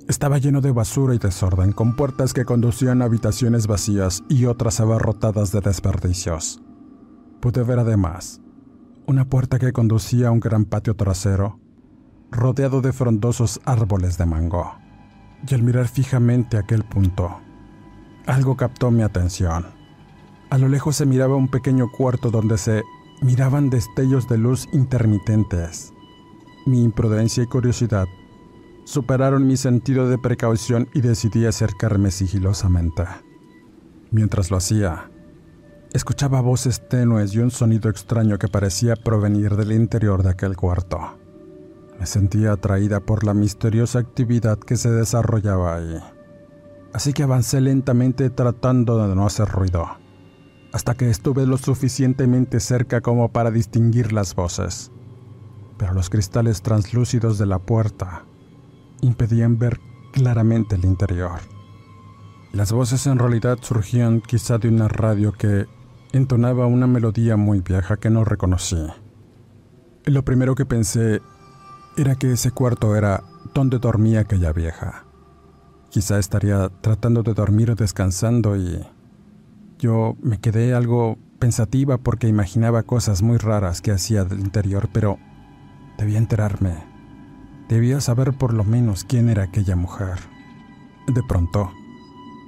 Estaba 0.07 0.39
lleno 0.39 0.59
de 0.59 0.71
basura 0.71 1.13
y 1.13 1.19
desorden, 1.19 1.71
con 1.71 1.95
puertas 1.95 2.33
que 2.33 2.43
conducían 2.43 3.01
a 3.01 3.05
habitaciones 3.05 3.67
vacías 3.67 4.23
y 4.27 4.45
otras 4.45 4.79
abarrotadas 4.79 5.51
de 5.51 5.61
desperdicios. 5.61 6.61
Pude 7.39 7.63
ver 7.63 7.79
además 7.79 8.41
una 9.05 9.25
puerta 9.25 9.57
que 9.57 9.73
conducía 9.73 10.27
a 10.27 10.31
un 10.31 10.39
gran 10.39 10.65
patio 10.65 10.95
trasero, 10.95 11.59
rodeado 12.29 12.81
de 12.81 12.93
frondosos 12.93 13.59
árboles 13.65 14.19
de 14.19 14.27
mango. 14.27 14.88
Y 15.47 15.53
al 15.53 15.63
mirar 15.63 15.87
fijamente 15.87 16.57
aquel 16.57 16.83
punto, 16.83 17.39
algo 18.25 18.57
captó 18.57 18.91
mi 18.91 19.03
atención. 19.03 19.67
A 20.49 20.57
lo 20.57 20.67
lejos 20.67 20.95
se 20.95 21.05
miraba 21.05 21.35
un 21.35 21.47
pequeño 21.47 21.91
cuarto 21.91 22.31
donde 22.31 22.57
se 22.57 22.83
miraban 23.21 23.69
destellos 23.69 24.27
de 24.27 24.37
luz 24.37 24.67
intermitentes. 24.73 25.93
Mi 26.65 26.83
imprudencia 26.83 27.43
y 27.43 27.47
curiosidad 27.47 28.07
superaron 28.85 29.47
mi 29.47 29.57
sentido 29.57 30.09
de 30.09 30.17
precaución 30.17 30.89
y 30.93 31.01
decidí 31.01 31.45
acercarme 31.45 32.11
sigilosamente. 32.11 33.03
Mientras 34.11 34.49
lo 34.49 34.57
hacía, 34.57 35.09
Escuchaba 35.91 36.39
voces 36.41 36.87
tenues 36.87 37.33
y 37.33 37.39
un 37.39 37.49
sonido 37.49 37.89
extraño 37.89 38.37
que 38.37 38.47
parecía 38.47 38.95
provenir 38.95 39.55
del 39.55 39.71
interior 39.71 40.21
de 40.21 40.29
aquel 40.29 40.55
cuarto. 40.55 41.17
Me 41.99 42.05
sentía 42.05 42.53
atraída 42.53 43.01
por 43.01 43.25
la 43.25 43.33
misteriosa 43.33 43.99
actividad 43.99 44.57
que 44.57 44.77
se 44.77 44.89
desarrollaba 44.89 45.75
ahí. 45.75 45.99
Así 46.93 47.11
que 47.11 47.23
avancé 47.23 47.59
lentamente 47.59 48.29
tratando 48.29 49.05
de 49.05 49.13
no 49.13 49.25
hacer 49.25 49.49
ruido, 49.49 49.85
hasta 50.71 50.95
que 50.95 51.09
estuve 51.09 51.45
lo 51.45 51.57
suficientemente 51.57 52.61
cerca 52.61 53.01
como 53.01 53.31
para 53.33 53.51
distinguir 53.51 54.13
las 54.13 54.33
voces. 54.33 54.91
Pero 55.77 55.93
los 55.93 56.09
cristales 56.09 56.61
translúcidos 56.61 57.37
de 57.37 57.45
la 57.45 57.59
puerta 57.59 58.23
impedían 59.01 59.59
ver 59.59 59.79
claramente 60.13 60.75
el 60.75 60.85
interior. 60.85 61.41
Las 62.53 62.71
voces 62.71 63.05
en 63.07 63.19
realidad 63.19 63.59
surgían 63.61 64.21
quizá 64.21 64.57
de 64.57 64.69
una 64.69 64.87
radio 64.87 65.33
que 65.33 65.67
entonaba 66.13 66.65
una 66.65 66.87
melodía 66.87 67.35
muy 67.35 67.59
vieja 67.59 67.97
que 67.97 68.09
no 68.09 68.23
reconocí. 68.23 68.87
Lo 70.05 70.23
primero 70.25 70.55
que 70.55 70.65
pensé 70.65 71.21
era 72.01 72.15
que 72.15 72.31
ese 72.31 72.51
cuarto 72.51 72.95
era 72.95 73.23
donde 73.53 73.77
dormía 73.77 74.21
aquella 74.21 74.53
vieja. 74.53 75.05
Quizá 75.89 76.17
estaría 76.17 76.69
tratando 76.81 77.23
de 77.23 77.33
dormir 77.33 77.71
o 77.71 77.75
descansando 77.75 78.55
y 78.55 78.79
yo 79.77 80.15
me 80.21 80.39
quedé 80.39 80.73
algo 80.73 81.17
pensativa 81.39 81.97
porque 81.97 82.27
imaginaba 82.27 82.83
cosas 82.83 83.21
muy 83.21 83.37
raras 83.37 83.81
que 83.81 83.91
hacía 83.91 84.23
del 84.23 84.39
interior, 84.39 84.89
pero 84.93 85.17
debía 85.97 86.19
enterarme. 86.19 86.75
Debía 87.67 87.99
saber 87.99 88.33
por 88.33 88.53
lo 88.53 88.63
menos 88.63 89.03
quién 89.03 89.29
era 89.29 89.43
aquella 89.43 89.75
mujer. 89.75 90.19
De 91.07 91.21
pronto, 91.23 91.71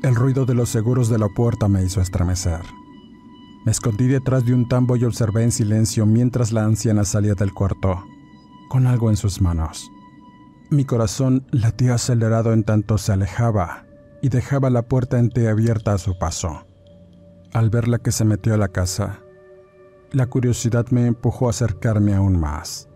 el 0.01 0.15
ruido 0.15 0.45
de 0.45 0.53
los 0.53 0.69
seguros 0.69 1.09
de 1.09 1.19
la 1.19 1.27
puerta 1.27 1.67
me 1.67 1.83
hizo 1.83 1.99
estremecer. 1.99 2.61
Me 3.65 3.71
escondí 3.71 4.07
detrás 4.07 4.45
de 4.45 4.53
un 4.53 4.67
tambo 4.67 4.95
y 4.95 5.03
observé 5.03 5.43
en 5.43 5.51
silencio 5.51 6.05
mientras 6.05 6.51
la 6.51 6.63
anciana 6.63 7.03
salía 7.03 7.35
del 7.35 7.53
cuarto, 7.53 8.03
con 8.71 8.87
algo 8.87 9.09
en 9.09 9.17
sus 9.17 9.41
manos. 9.41 9.91
Mi 10.69 10.85
corazón 10.85 11.45
latía 11.51 11.95
acelerado 11.95 12.53
en 12.53 12.63
tanto 12.63 12.97
se 12.97 13.11
alejaba 13.11 13.83
y 14.21 14.29
dejaba 14.29 14.69
la 14.69 14.83
puerta 14.83 15.19
entreabierta 15.19 15.91
a 15.91 15.97
su 15.97 16.17
paso. 16.17 16.65
Al 17.51 17.69
verla 17.69 17.97
que 17.97 18.13
se 18.13 18.23
metió 18.23 18.53
a 18.53 18.57
la 18.57 18.69
casa, 18.69 19.19
la 20.13 20.27
curiosidad 20.27 20.85
me 20.89 21.05
empujó 21.05 21.47
a 21.47 21.49
acercarme 21.49 22.15
aún 22.15 22.39
más, 22.39 22.87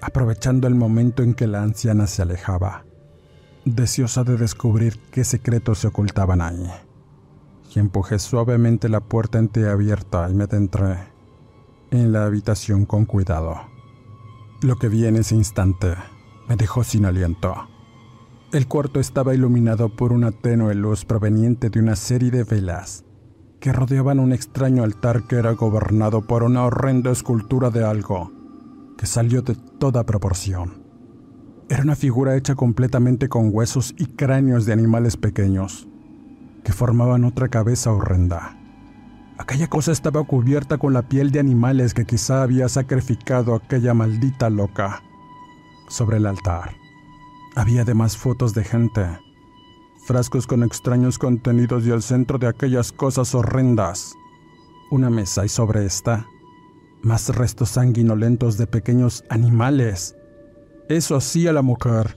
aprovechando 0.00 0.66
el 0.66 0.76
momento 0.76 1.22
en 1.22 1.34
que 1.34 1.46
la 1.46 1.62
anciana 1.62 2.06
se 2.06 2.22
alejaba, 2.22 2.86
deseosa 3.66 4.24
de 4.24 4.38
descubrir 4.38 4.98
qué 5.10 5.24
secretos 5.24 5.80
se 5.80 5.88
ocultaban 5.88 6.40
ahí 6.40 6.70
y 7.74 7.78
empujé 7.80 8.18
suavemente 8.18 8.88
la 8.88 9.00
puerta 9.00 9.38
entreabierta 9.38 10.30
y 10.30 10.32
me 10.32 10.44
adentré 10.44 10.96
en 11.90 12.12
la 12.12 12.24
habitación 12.24 12.86
con 12.86 13.04
cuidado. 13.04 13.71
Lo 14.62 14.76
que 14.76 14.88
vi 14.88 15.06
en 15.06 15.16
ese 15.16 15.34
instante 15.34 15.96
me 16.48 16.54
dejó 16.54 16.84
sin 16.84 17.04
aliento. 17.04 17.52
El 18.52 18.68
cuarto 18.68 19.00
estaba 19.00 19.34
iluminado 19.34 19.88
por 19.88 20.12
una 20.12 20.30
tenue 20.30 20.76
luz 20.76 21.04
proveniente 21.04 21.68
de 21.68 21.80
una 21.80 21.96
serie 21.96 22.30
de 22.30 22.44
velas 22.44 23.04
que 23.58 23.72
rodeaban 23.72 24.20
un 24.20 24.32
extraño 24.32 24.84
altar 24.84 25.26
que 25.26 25.34
era 25.34 25.50
gobernado 25.52 26.28
por 26.28 26.44
una 26.44 26.64
horrenda 26.64 27.10
escultura 27.10 27.70
de 27.70 27.82
algo 27.82 28.30
que 28.96 29.06
salió 29.06 29.42
de 29.42 29.56
toda 29.80 30.06
proporción. 30.06 30.84
Era 31.68 31.82
una 31.82 31.96
figura 31.96 32.36
hecha 32.36 32.54
completamente 32.54 33.28
con 33.28 33.50
huesos 33.52 33.92
y 33.98 34.06
cráneos 34.06 34.64
de 34.64 34.74
animales 34.74 35.16
pequeños, 35.16 35.88
que 36.62 36.72
formaban 36.72 37.24
otra 37.24 37.48
cabeza 37.48 37.90
horrenda. 37.90 38.61
Aquella 39.38 39.68
cosa 39.68 39.92
estaba 39.92 40.22
cubierta 40.24 40.78
con 40.78 40.92
la 40.92 41.02
piel 41.02 41.30
de 41.30 41.40
animales 41.40 41.94
que 41.94 42.04
quizá 42.04 42.42
había 42.42 42.68
sacrificado 42.68 43.54
aquella 43.54 43.94
maldita 43.94 44.50
loca. 44.50 45.02
Sobre 45.88 46.18
el 46.18 46.26
altar 46.26 46.82
había 47.54 47.82
además 47.82 48.16
fotos 48.16 48.54
de 48.54 48.64
gente, 48.64 49.06
frascos 50.06 50.46
con 50.46 50.62
extraños 50.62 51.18
contenidos 51.18 51.86
y 51.86 51.90
al 51.90 52.02
centro 52.02 52.38
de 52.38 52.46
aquellas 52.46 52.92
cosas 52.92 53.34
horrendas, 53.34 54.14
una 54.90 55.10
mesa 55.10 55.44
y 55.44 55.48
sobre 55.48 55.84
esta, 55.84 56.26
más 57.02 57.34
restos 57.34 57.70
sanguinolentos 57.70 58.56
de 58.56 58.66
pequeños 58.66 59.24
animales. 59.28 60.16
Eso 60.88 61.16
hacía 61.16 61.52
la 61.52 61.62
mujer. 61.62 62.16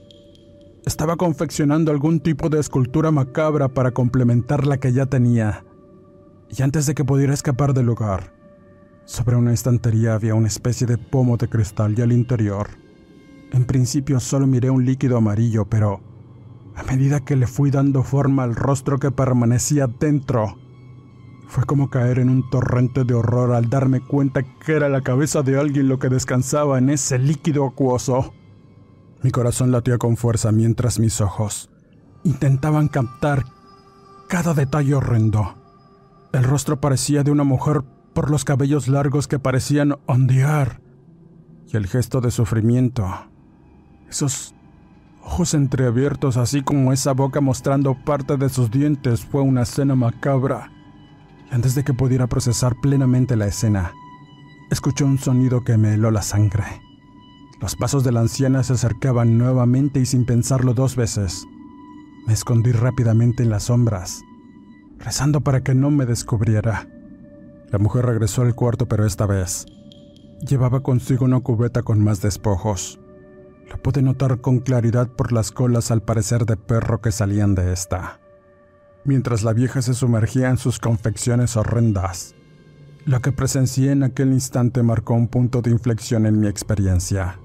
Estaba 0.84 1.16
confeccionando 1.16 1.90
algún 1.90 2.20
tipo 2.20 2.48
de 2.48 2.60
escultura 2.60 3.10
macabra 3.10 3.68
para 3.68 3.90
complementar 3.90 4.66
la 4.66 4.78
que 4.78 4.92
ya 4.92 5.06
tenía. 5.06 5.64
Y 6.50 6.62
antes 6.62 6.86
de 6.86 6.94
que 6.94 7.04
pudiera 7.04 7.34
escapar 7.34 7.74
del 7.74 7.86
lugar, 7.86 8.32
sobre 9.04 9.36
una 9.36 9.52
estantería 9.52 10.14
había 10.14 10.34
una 10.34 10.48
especie 10.48 10.86
de 10.86 10.98
pomo 10.98 11.36
de 11.36 11.48
cristal 11.48 11.98
y 11.98 12.02
al 12.02 12.12
interior. 12.12 12.68
En 13.52 13.64
principio 13.64 14.20
solo 14.20 14.46
miré 14.46 14.70
un 14.70 14.84
líquido 14.84 15.16
amarillo, 15.16 15.64
pero 15.66 16.00
a 16.74 16.82
medida 16.82 17.20
que 17.20 17.36
le 17.36 17.46
fui 17.46 17.70
dando 17.70 18.02
forma 18.02 18.42
al 18.42 18.54
rostro 18.54 18.98
que 18.98 19.10
permanecía 19.10 19.86
dentro, 19.86 20.58
fue 21.48 21.64
como 21.64 21.88
caer 21.90 22.18
en 22.18 22.28
un 22.28 22.50
torrente 22.50 23.04
de 23.04 23.14
horror 23.14 23.52
al 23.52 23.70
darme 23.70 24.00
cuenta 24.00 24.42
que 24.42 24.72
era 24.72 24.88
la 24.88 25.02
cabeza 25.02 25.42
de 25.42 25.58
alguien 25.58 25.88
lo 25.88 25.98
que 25.98 26.08
descansaba 26.08 26.78
en 26.78 26.90
ese 26.90 27.18
líquido 27.18 27.64
acuoso. 27.64 28.34
Mi 29.22 29.30
corazón 29.30 29.70
latía 29.70 29.98
con 29.98 30.16
fuerza 30.16 30.50
mientras 30.52 30.98
mis 30.98 31.20
ojos 31.20 31.70
intentaban 32.26 32.88
captar 32.88 33.44
cada 34.28 34.52
detalle 34.52 34.94
horrendo. 34.94 35.54
El 36.32 36.44
rostro 36.44 36.80
parecía 36.80 37.22
de 37.22 37.30
una 37.30 37.44
mujer 37.44 37.82
por 38.14 38.30
los 38.30 38.44
cabellos 38.44 38.88
largos 38.88 39.28
que 39.28 39.38
parecían 39.38 39.96
ondear 40.06 40.80
y 41.66 41.76
el 41.76 41.86
gesto 41.86 42.20
de 42.20 42.30
sufrimiento. 42.30 43.06
Esos 44.08 44.54
ojos 45.22 45.54
entreabiertos 45.54 46.36
así 46.36 46.62
como 46.62 46.92
esa 46.92 47.12
boca 47.12 47.40
mostrando 47.40 47.94
parte 48.04 48.36
de 48.36 48.48
sus 48.48 48.70
dientes 48.70 49.24
fue 49.24 49.42
una 49.42 49.62
escena 49.62 49.94
macabra 49.94 50.70
y 51.50 51.54
antes 51.54 51.74
de 51.74 51.84
que 51.84 51.94
pudiera 51.94 52.26
procesar 52.26 52.76
plenamente 52.80 53.36
la 53.36 53.46
escena, 53.46 53.92
escuché 54.70 55.04
un 55.04 55.18
sonido 55.18 55.64
que 55.64 55.76
me 55.76 55.94
heló 55.94 56.10
la 56.10 56.22
sangre. 56.22 56.64
Los 57.60 57.76
pasos 57.76 58.04
de 58.04 58.12
la 58.12 58.20
anciana 58.20 58.62
se 58.62 58.74
acercaban 58.74 59.38
nuevamente 59.38 60.00
y 60.00 60.06
sin 60.06 60.24
pensarlo 60.26 60.74
dos 60.74 60.96
veces, 60.96 61.46
me 62.26 62.32
escondí 62.32 62.72
rápidamente 62.72 63.42
en 63.42 63.50
las 63.50 63.64
sombras, 63.64 64.22
rezando 65.06 65.40
para 65.40 65.62
que 65.62 65.74
no 65.74 65.90
me 65.90 66.04
descubriera. 66.04 66.86
La 67.70 67.78
mujer 67.78 68.04
regresó 68.04 68.42
al 68.42 68.54
cuarto, 68.54 68.86
pero 68.86 69.06
esta 69.06 69.24
vez 69.24 69.64
llevaba 70.46 70.82
consigo 70.82 71.24
una 71.24 71.40
cubeta 71.40 71.82
con 71.82 72.04
más 72.04 72.20
despojos. 72.20 73.00
Lo 73.70 73.78
pude 73.78 74.02
notar 74.02 74.42
con 74.42 74.58
claridad 74.58 75.08
por 75.08 75.32
las 75.32 75.50
colas 75.50 75.90
al 75.90 76.02
parecer 76.02 76.44
de 76.44 76.58
perro 76.58 77.00
que 77.00 77.10
salían 77.10 77.54
de 77.54 77.72
esta 77.72 78.20
mientras 79.06 79.44
la 79.44 79.52
vieja 79.52 79.80
se 79.82 79.94
sumergía 79.94 80.50
en 80.50 80.58
sus 80.58 80.78
confecciones 80.78 81.56
horrendas. 81.56 82.34
Lo 83.04 83.20
que 83.20 83.32
presencié 83.32 83.92
en 83.92 84.02
aquel 84.02 84.32
instante 84.32 84.82
marcó 84.82 85.14
un 85.14 85.28
punto 85.28 85.62
de 85.62 85.70
inflexión 85.70 86.26
en 86.26 86.40
mi 86.40 86.48
experiencia. 86.48 87.38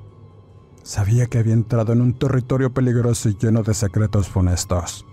Sabía 0.84 1.28
que 1.28 1.38
había 1.38 1.54
entrado 1.54 1.94
en 1.94 2.02
un 2.02 2.18
territorio 2.18 2.74
peligroso 2.74 3.30
y 3.30 3.38
lleno 3.40 3.62
de 3.62 3.76
secretos 3.76 4.28
funestos. 4.28 5.06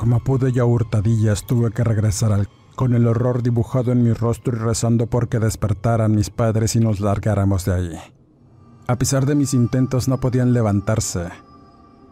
Como 0.00 0.18
pude 0.20 0.50
ya 0.50 0.64
hurtadillas, 0.64 1.44
tuve 1.44 1.72
que 1.72 1.84
regresar 1.84 2.32
al 2.32 2.48
con 2.74 2.94
el 2.94 3.06
horror 3.06 3.42
dibujado 3.42 3.92
en 3.92 4.02
mi 4.02 4.14
rostro 4.14 4.56
y 4.56 4.58
rezando 4.58 5.08
porque 5.08 5.38
despertaran 5.38 6.14
mis 6.14 6.30
padres 6.30 6.74
y 6.74 6.80
nos 6.80 7.00
largáramos 7.00 7.66
de 7.66 7.74
allí. 7.74 7.98
A 8.86 8.96
pesar 8.96 9.26
de 9.26 9.34
mis 9.34 9.52
intentos 9.52 10.08
no 10.08 10.18
podían 10.18 10.54
levantarse, 10.54 11.28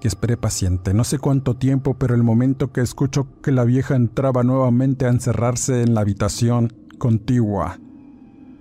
y 0.03 0.07
esperé 0.07 0.37
paciente, 0.37 0.93
no 0.93 1.03
sé 1.03 1.19
cuánto 1.19 1.57
tiempo, 1.57 1.95
pero 1.95 2.15
el 2.15 2.23
momento 2.23 2.73
que 2.73 2.83
escucho 2.83 3.27
que 3.43 3.53
la 3.53 3.65
vieja 3.65 3.97
entraba 3.97 4.43
nuevamente 4.43 5.07
a 5.07 5.09
encerrarse 5.09 5.81
en 5.81 5.95
la 5.95 6.03
habitación 6.03 6.75
contigua, 6.99 7.79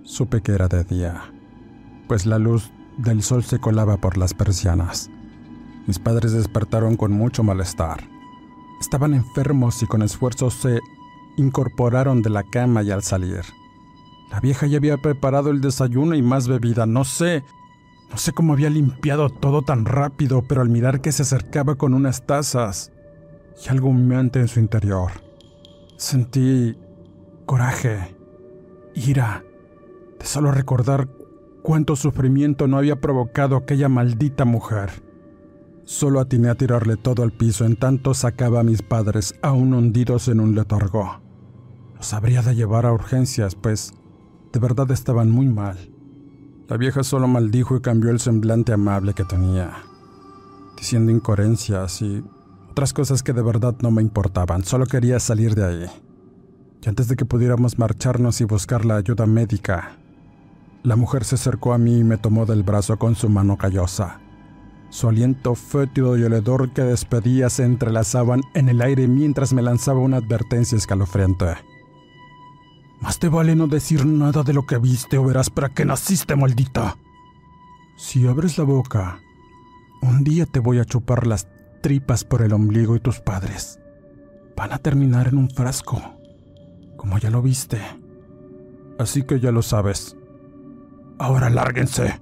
supe 0.04 0.40
que 0.40 0.52
era 0.52 0.68
de 0.68 0.84
día, 0.84 1.34
pues 2.08 2.24
la 2.24 2.38
luz 2.38 2.70
del 2.96 3.22
sol 3.22 3.44
se 3.44 3.58
colaba 3.58 3.98
por 3.98 4.16
las 4.16 4.32
persianas. 4.32 5.10
Mis 5.86 5.98
padres 5.98 6.32
despertaron 6.32 6.96
con 6.96 7.12
mucho 7.12 7.42
malestar. 7.42 8.16
Estaban 8.80 9.14
enfermos 9.14 9.82
y 9.82 9.86
con 9.86 10.02
esfuerzo 10.02 10.50
se 10.50 10.80
incorporaron 11.36 12.22
de 12.22 12.30
la 12.30 12.42
cama 12.42 12.82
y 12.82 12.90
al 12.90 13.02
salir. 13.02 13.42
La 14.30 14.40
vieja 14.40 14.66
ya 14.66 14.76
había 14.76 14.98
preparado 14.98 15.50
el 15.50 15.60
desayuno 15.60 16.14
y 16.14 16.22
más 16.22 16.48
bebida, 16.48 16.86
no 16.86 17.04
sé, 17.04 17.42
no 18.10 18.16
sé 18.16 18.32
cómo 18.32 18.52
había 18.52 18.70
limpiado 18.70 19.30
todo 19.30 19.62
tan 19.62 19.84
rápido, 19.84 20.42
pero 20.42 20.60
al 20.60 20.68
mirar 20.68 21.00
que 21.00 21.12
se 21.12 21.22
acercaba 21.22 21.76
con 21.76 21.94
unas 21.94 22.26
tazas 22.26 22.92
y 23.64 23.68
algo 23.70 23.88
humeante 23.88 24.40
en 24.40 24.48
su 24.48 24.60
interior, 24.60 25.10
sentí 25.96 26.76
coraje, 27.46 28.16
ira, 28.94 29.44
de 30.18 30.26
solo 30.26 30.52
recordar 30.52 31.08
cuánto 31.62 31.96
sufrimiento 31.96 32.66
no 32.66 32.78
había 32.78 33.00
provocado 33.00 33.56
aquella 33.56 33.88
maldita 33.88 34.44
mujer. 34.44 35.07
Solo 35.88 36.20
atiné 36.20 36.50
a 36.50 36.54
tirarle 36.54 36.98
todo 36.98 37.22
al 37.22 37.32
piso 37.32 37.64
en 37.64 37.74
tanto 37.74 38.12
sacaba 38.12 38.60
a 38.60 38.62
mis 38.62 38.82
padres 38.82 39.34
aún 39.40 39.72
hundidos 39.72 40.28
en 40.28 40.38
un 40.38 40.54
letargo. 40.54 41.22
Los 41.96 42.12
habría 42.12 42.42
de 42.42 42.54
llevar 42.54 42.84
a 42.84 42.92
urgencias, 42.92 43.54
pues 43.54 43.94
de 44.52 44.60
verdad 44.60 44.90
estaban 44.90 45.30
muy 45.30 45.46
mal. 45.46 45.78
La 46.68 46.76
vieja 46.76 47.02
solo 47.02 47.26
maldijo 47.26 47.74
y 47.74 47.80
cambió 47.80 48.10
el 48.10 48.20
semblante 48.20 48.74
amable 48.74 49.14
que 49.14 49.24
tenía, 49.24 49.78
diciendo 50.76 51.10
incoherencias 51.10 52.02
y 52.02 52.22
otras 52.70 52.92
cosas 52.92 53.22
que 53.22 53.32
de 53.32 53.40
verdad 53.40 53.74
no 53.80 53.90
me 53.90 54.02
importaban, 54.02 54.64
solo 54.64 54.84
quería 54.84 55.18
salir 55.20 55.54
de 55.54 55.64
ahí. 55.64 55.86
Y 56.82 56.88
antes 56.90 57.08
de 57.08 57.16
que 57.16 57.24
pudiéramos 57.24 57.78
marcharnos 57.78 58.42
y 58.42 58.44
buscar 58.44 58.84
la 58.84 58.96
ayuda 58.96 59.24
médica, 59.24 59.96
la 60.82 60.96
mujer 60.96 61.24
se 61.24 61.36
acercó 61.36 61.72
a 61.72 61.78
mí 61.78 62.00
y 62.00 62.04
me 62.04 62.18
tomó 62.18 62.44
del 62.44 62.62
brazo 62.62 62.98
con 62.98 63.14
su 63.14 63.30
mano 63.30 63.56
callosa. 63.56 64.20
Su 64.90 65.08
aliento 65.08 65.54
fétido 65.54 66.16
y 66.16 66.22
el 66.22 66.42
que 66.72 66.82
despedía 66.82 67.50
se 67.50 67.64
entrelazaban 67.64 68.40
en 68.54 68.68
el 68.68 68.80
aire 68.80 69.06
mientras 69.06 69.52
me 69.52 69.62
lanzaba 69.62 70.00
una 70.00 70.16
advertencia 70.16 70.78
escalofriante. 70.78 71.56
Más 73.00 73.18
te 73.18 73.28
vale 73.28 73.54
no 73.54 73.68
decir 73.68 74.06
nada 74.06 74.42
de 74.42 74.54
lo 74.54 74.66
que 74.66 74.78
viste 74.78 75.18
o 75.18 75.24
verás 75.24 75.50
para 75.50 75.68
qué 75.68 75.84
naciste, 75.84 76.36
maldita. 76.36 76.96
Si 77.96 78.26
abres 78.26 78.58
la 78.58 78.64
boca, 78.64 79.20
un 80.02 80.24
día 80.24 80.46
te 80.46 80.58
voy 80.58 80.78
a 80.78 80.84
chupar 80.84 81.26
las 81.26 81.48
tripas 81.82 82.24
por 82.24 82.42
el 82.42 82.52
ombligo 82.52 82.96
y 82.96 83.00
tus 83.00 83.20
padres 83.20 83.78
van 84.58 84.72
a 84.72 84.78
terminar 84.78 85.28
en 85.28 85.38
un 85.38 85.48
frasco, 85.48 86.02
como 86.96 87.16
ya 87.18 87.30
lo 87.30 87.40
viste. 87.42 87.80
Así 88.98 89.22
que 89.22 89.38
ya 89.38 89.52
lo 89.52 89.62
sabes. 89.62 90.16
Ahora 91.20 91.48
lárguense. 91.48 92.20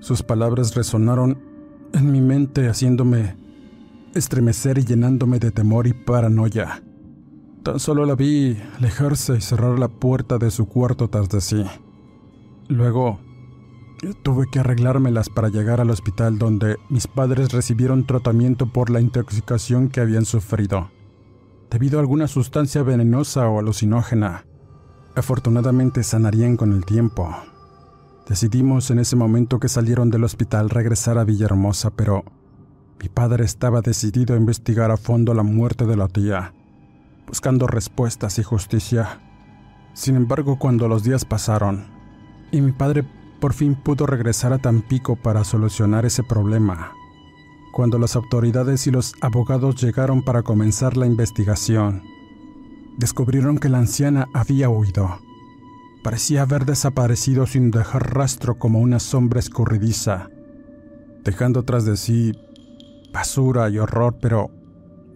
Sus 0.00 0.22
palabras 0.22 0.74
resonaron 0.74 1.42
en 1.92 2.12
mi 2.12 2.20
mente 2.20 2.68
haciéndome 2.68 3.36
estremecer 4.14 4.78
y 4.78 4.84
llenándome 4.84 5.38
de 5.38 5.50
temor 5.50 5.86
y 5.86 5.92
paranoia. 5.92 6.82
Tan 7.62 7.78
solo 7.78 8.06
la 8.06 8.14
vi 8.14 8.56
alejarse 8.78 9.36
y 9.36 9.40
cerrar 9.40 9.78
la 9.78 9.88
puerta 9.88 10.38
de 10.38 10.50
su 10.50 10.66
cuarto 10.66 11.08
tras 11.08 11.28
de 11.28 11.40
sí. 11.40 11.64
Luego, 12.68 13.18
tuve 14.22 14.46
que 14.50 14.60
arreglármelas 14.60 15.28
para 15.28 15.48
llegar 15.48 15.80
al 15.80 15.90
hospital 15.90 16.38
donde 16.38 16.76
mis 16.88 17.06
padres 17.06 17.52
recibieron 17.52 18.06
tratamiento 18.06 18.72
por 18.72 18.90
la 18.90 19.00
intoxicación 19.00 19.88
que 19.88 20.00
habían 20.00 20.24
sufrido, 20.24 20.90
debido 21.70 21.98
a 21.98 22.00
alguna 22.00 22.28
sustancia 22.28 22.82
venenosa 22.82 23.48
o 23.48 23.58
alucinógena. 23.58 24.44
Afortunadamente 25.14 26.04
sanarían 26.04 26.56
con 26.56 26.72
el 26.72 26.84
tiempo. 26.84 27.34
Decidimos 28.28 28.90
en 28.90 28.98
ese 28.98 29.16
momento 29.16 29.58
que 29.58 29.68
salieron 29.68 30.10
del 30.10 30.24
hospital 30.24 30.70
regresar 30.70 31.18
a 31.18 31.24
Villahermosa, 31.24 31.90
pero 31.90 32.24
mi 33.02 33.08
padre 33.08 33.44
estaba 33.44 33.80
decidido 33.80 34.34
a 34.34 34.38
investigar 34.38 34.90
a 34.90 34.96
fondo 34.96 35.34
la 35.34 35.42
muerte 35.42 35.86
de 35.86 35.96
la 35.96 36.08
tía 36.08 36.52
buscando 37.28 37.66
respuestas 37.66 38.38
y 38.38 38.42
justicia. 38.42 39.20
Sin 39.92 40.16
embargo, 40.16 40.58
cuando 40.58 40.88
los 40.88 41.04
días 41.04 41.24
pasaron 41.24 41.86
y 42.50 42.60
mi 42.60 42.72
padre 42.72 43.04
por 43.38 43.52
fin 43.52 43.74
pudo 43.74 44.06
regresar 44.06 44.52
a 44.52 44.58
Tampico 44.58 45.14
para 45.14 45.44
solucionar 45.44 46.06
ese 46.06 46.24
problema, 46.24 46.92
cuando 47.72 47.98
las 47.98 48.16
autoridades 48.16 48.86
y 48.86 48.90
los 48.90 49.14
abogados 49.20 49.80
llegaron 49.80 50.22
para 50.22 50.42
comenzar 50.42 50.96
la 50.96 51.06
investigación, 51.06 52.02
descubrieron 52.96 53.58
que 53.58 53.68
la 53.68 53.78
anciana 53.78 54.26
había 54.32 54.70
huido. 54.70 55.20
Parecía 56.02 56.42
haber 56.42 56.64
desaparecido 56.64 57.46
sin 57.46 57.70
dejar 57.70 58.14
rastro 58.14 58.58
como 58.58 58.80
una 58.80 59.00
sombra 59.00 59.40
escurridiza, 59.40 60.30
dejando 61.24 61.64
tras 61.64 61.84
de 61.84 61.96
sí 61.96 62.32
basura 63.12 63.68
y 63.68 63.78
horror, 63.78 64.16
pero 64.20 64.50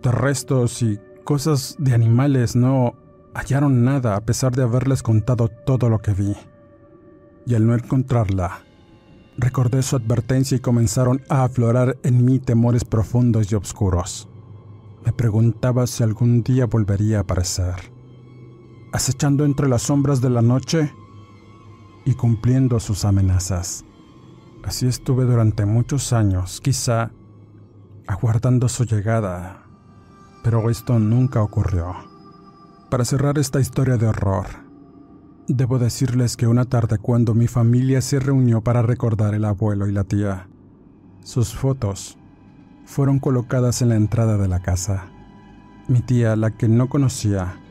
de 0.03 0.11
restos 0.11 0.83
y 0.83 0.99
cosas 1.25 1.77
de 1.79 1.95
animales 1.95 2.57
no 2.57 2.95
hallaron 3.35 3.85
nada 3.85 4.17
a 4.17 4.21
pesar 4.23 4.55
de 4.55 4.63
haberles 4.63 5.03
contado 5.03 5.49
todo 5.49 5.89
lo 5.89 6.01
que 6.01 6.13
vi. 6.13 6.37
Y 7.47 7.55
al 7.55 7.67
no 7.67 7.75
encontrarla, 7.75 8.65
recordé 9.39 9.83
su 9.83 9.97
advertencia 9.97 10.57
y 10.57 10.61
comenzaron 10.61 11.23
a 11.29 11.45
aflorar 11.45 11.97
en 12.03 12.25
mí 12.25 12.39
temores 12.39 12.85
profundos 12.85 13.51
y 13.51 13.55
oscuros. 13.55 14.29
Me 15.05 15.13
preguntaba 15.13 15.87
si 15.87 16.03
algún 16.03 16.43
día 16.43 16.67
volvería 16.67 17.19
a 17.19 17.21
aparecer, 17.23 17.92
acechando 18.93 19.45
entre 19.45 19.69
las 19.69 19.83
sombras 19.83 20.21
de 20.21 20.31
la 20.31 20.43
noche 20.43 20.93
y 22.05 22.15
cumpliendo 22.15 22.79
sus 22.81 23.05
amenazas. 23.05 23.85
Así 24.63 24.87
estuve 24.87 25.25
durante 25.25 25.67
muchos 25.67 26.13
años, 26.13 26.61
quizá 26.61 27.11
aguardando 28.07 28.69
su 28.69 28.85
llegada, 28.85 29.65
pero 30.45 30.69
esto 30.71 30.99
nunca 30.99 31.43
ocurrió. 31.43 31.95
Para 32.91 33.05
cerrar 33.05 33.39
esta 33.39 33.61
historia 33.61 33.97
de 33.97 34.07
horror, 34.07 34.47
debo 35.49 35.79
decirles 35.79 36.37
que 36.37 36.47
una 36.47 36.67
tarde 36.67 36.99
cuando 36.99 37.35
mi 37.35 37.49
familia 37.49 38.01
se 38.03 38.21
reunió 38.21 38.61
para 38.61 38.83
recordar 38.83 39.35
el 39.35 39.45
abuelo 39.45 39.89
y 39.89 39.93
la 39.93 40.05
tía, 40.05 40.49
sus 41.23 41.55
fotos 41.55 42.19
fueron 42.85 43.19
colocadas 43.19 43.81
en 43.81 43.89
la 43.89 43.97
entrada 43.97 44.37
de 44.37 44.49
la 44.49 44.61
casa. 44.61 45.07
Mi 45.89 46.01
tía, 46.01 46.37
la 46.37 46.51
que 46.51 46.69
no 46.69 46.89
conocía, 46.89 47.62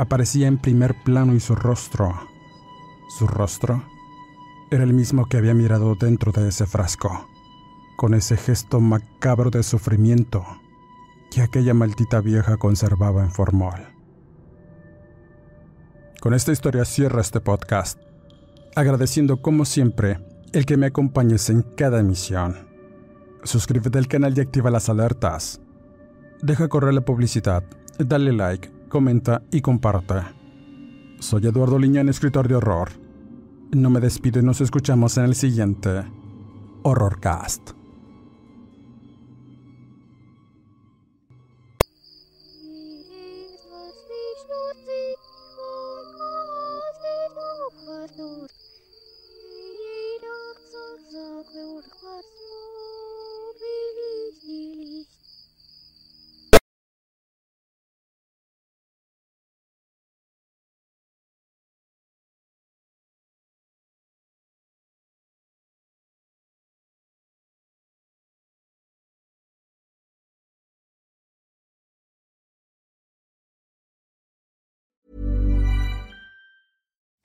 aparecía 0.00 0.48
en 0.48 0.58
primer 0.58 0.94
plano 1.04 1.34
y 1.34 1.40
su 1.40 1.54
rostro, 1.54 2.14
su 3.18 3.26
rostro, 3.26 3.84
era 4.70 4.84
el 4.84 4.94
mismo 4.94 5.26
que 5.26 5.36
había 5.36 5.52
mirado 5.52 5.94
dentro 5.94 6.32
de 6.32 6.48
ese 6.48 6.66
frasco, 6.66 7.28
con 7.96 8.14
ese 8.14 8.36
gesto 8.36 8.80
macabro 8.80 9.50
de 9.50 9.62
sufrimiento 9.62 10.44
que 11.30 11.42
aquella 11.42 11.74
maldita 11.74 12.20
vieja 12.20 12.56
conservaba 12.56 13.22
en 13.22 13.30
formol. 13.30 13.80
Con 16.20 16.34
esta 16.34 16.52
historia 16.52 16.84
cierra 16.84 17.20
este 17.20 17.40
podcast, 17.40 18.00
agradeciendo 18.74 19.42
como 19.42 19.64
siempre 19.64 20.18
el 20.52 20.66
que 20.66 20.76
me 20.76 20.86
acompañes 20.86 21.50
en 21.50 21.62
cada 21.62 22.00
emisión 22.00 22.70
suscríbete 23.44 23.98
al 23.98 24.08
canal 24.08 24.36
y 24.36 24.40
activa 24.40 24.70
las 24.70 24.88
alertas. 24.88 25.60
Deja 26.42 26.68
correr 26.68 26.94
la 26.94 27.00
publicidad, 27.02 27.64
dale 27.98 28.32
like, 28.32 28.70
comenta 28.90 29.42
y 29.50 29.62
comparte. 29.62 30.16
Soy 31.20 31.46
Eduardo 31.46 31.78
Liñán, 31.78 32.10
escritor 32.10 32.48
de 32.48 32.56
horror. 32.56 32.90
No 33.70 33.88
me 33.88 34.00
despido 34.00 34.40
y 34.40 34.42
nos 34.42 34.60
escuchamos 34.60 35.16
en 35.16 35.24
el 35.24 35.34
siguiente 35.34 36.02
Horrorcast. 36.82 37.79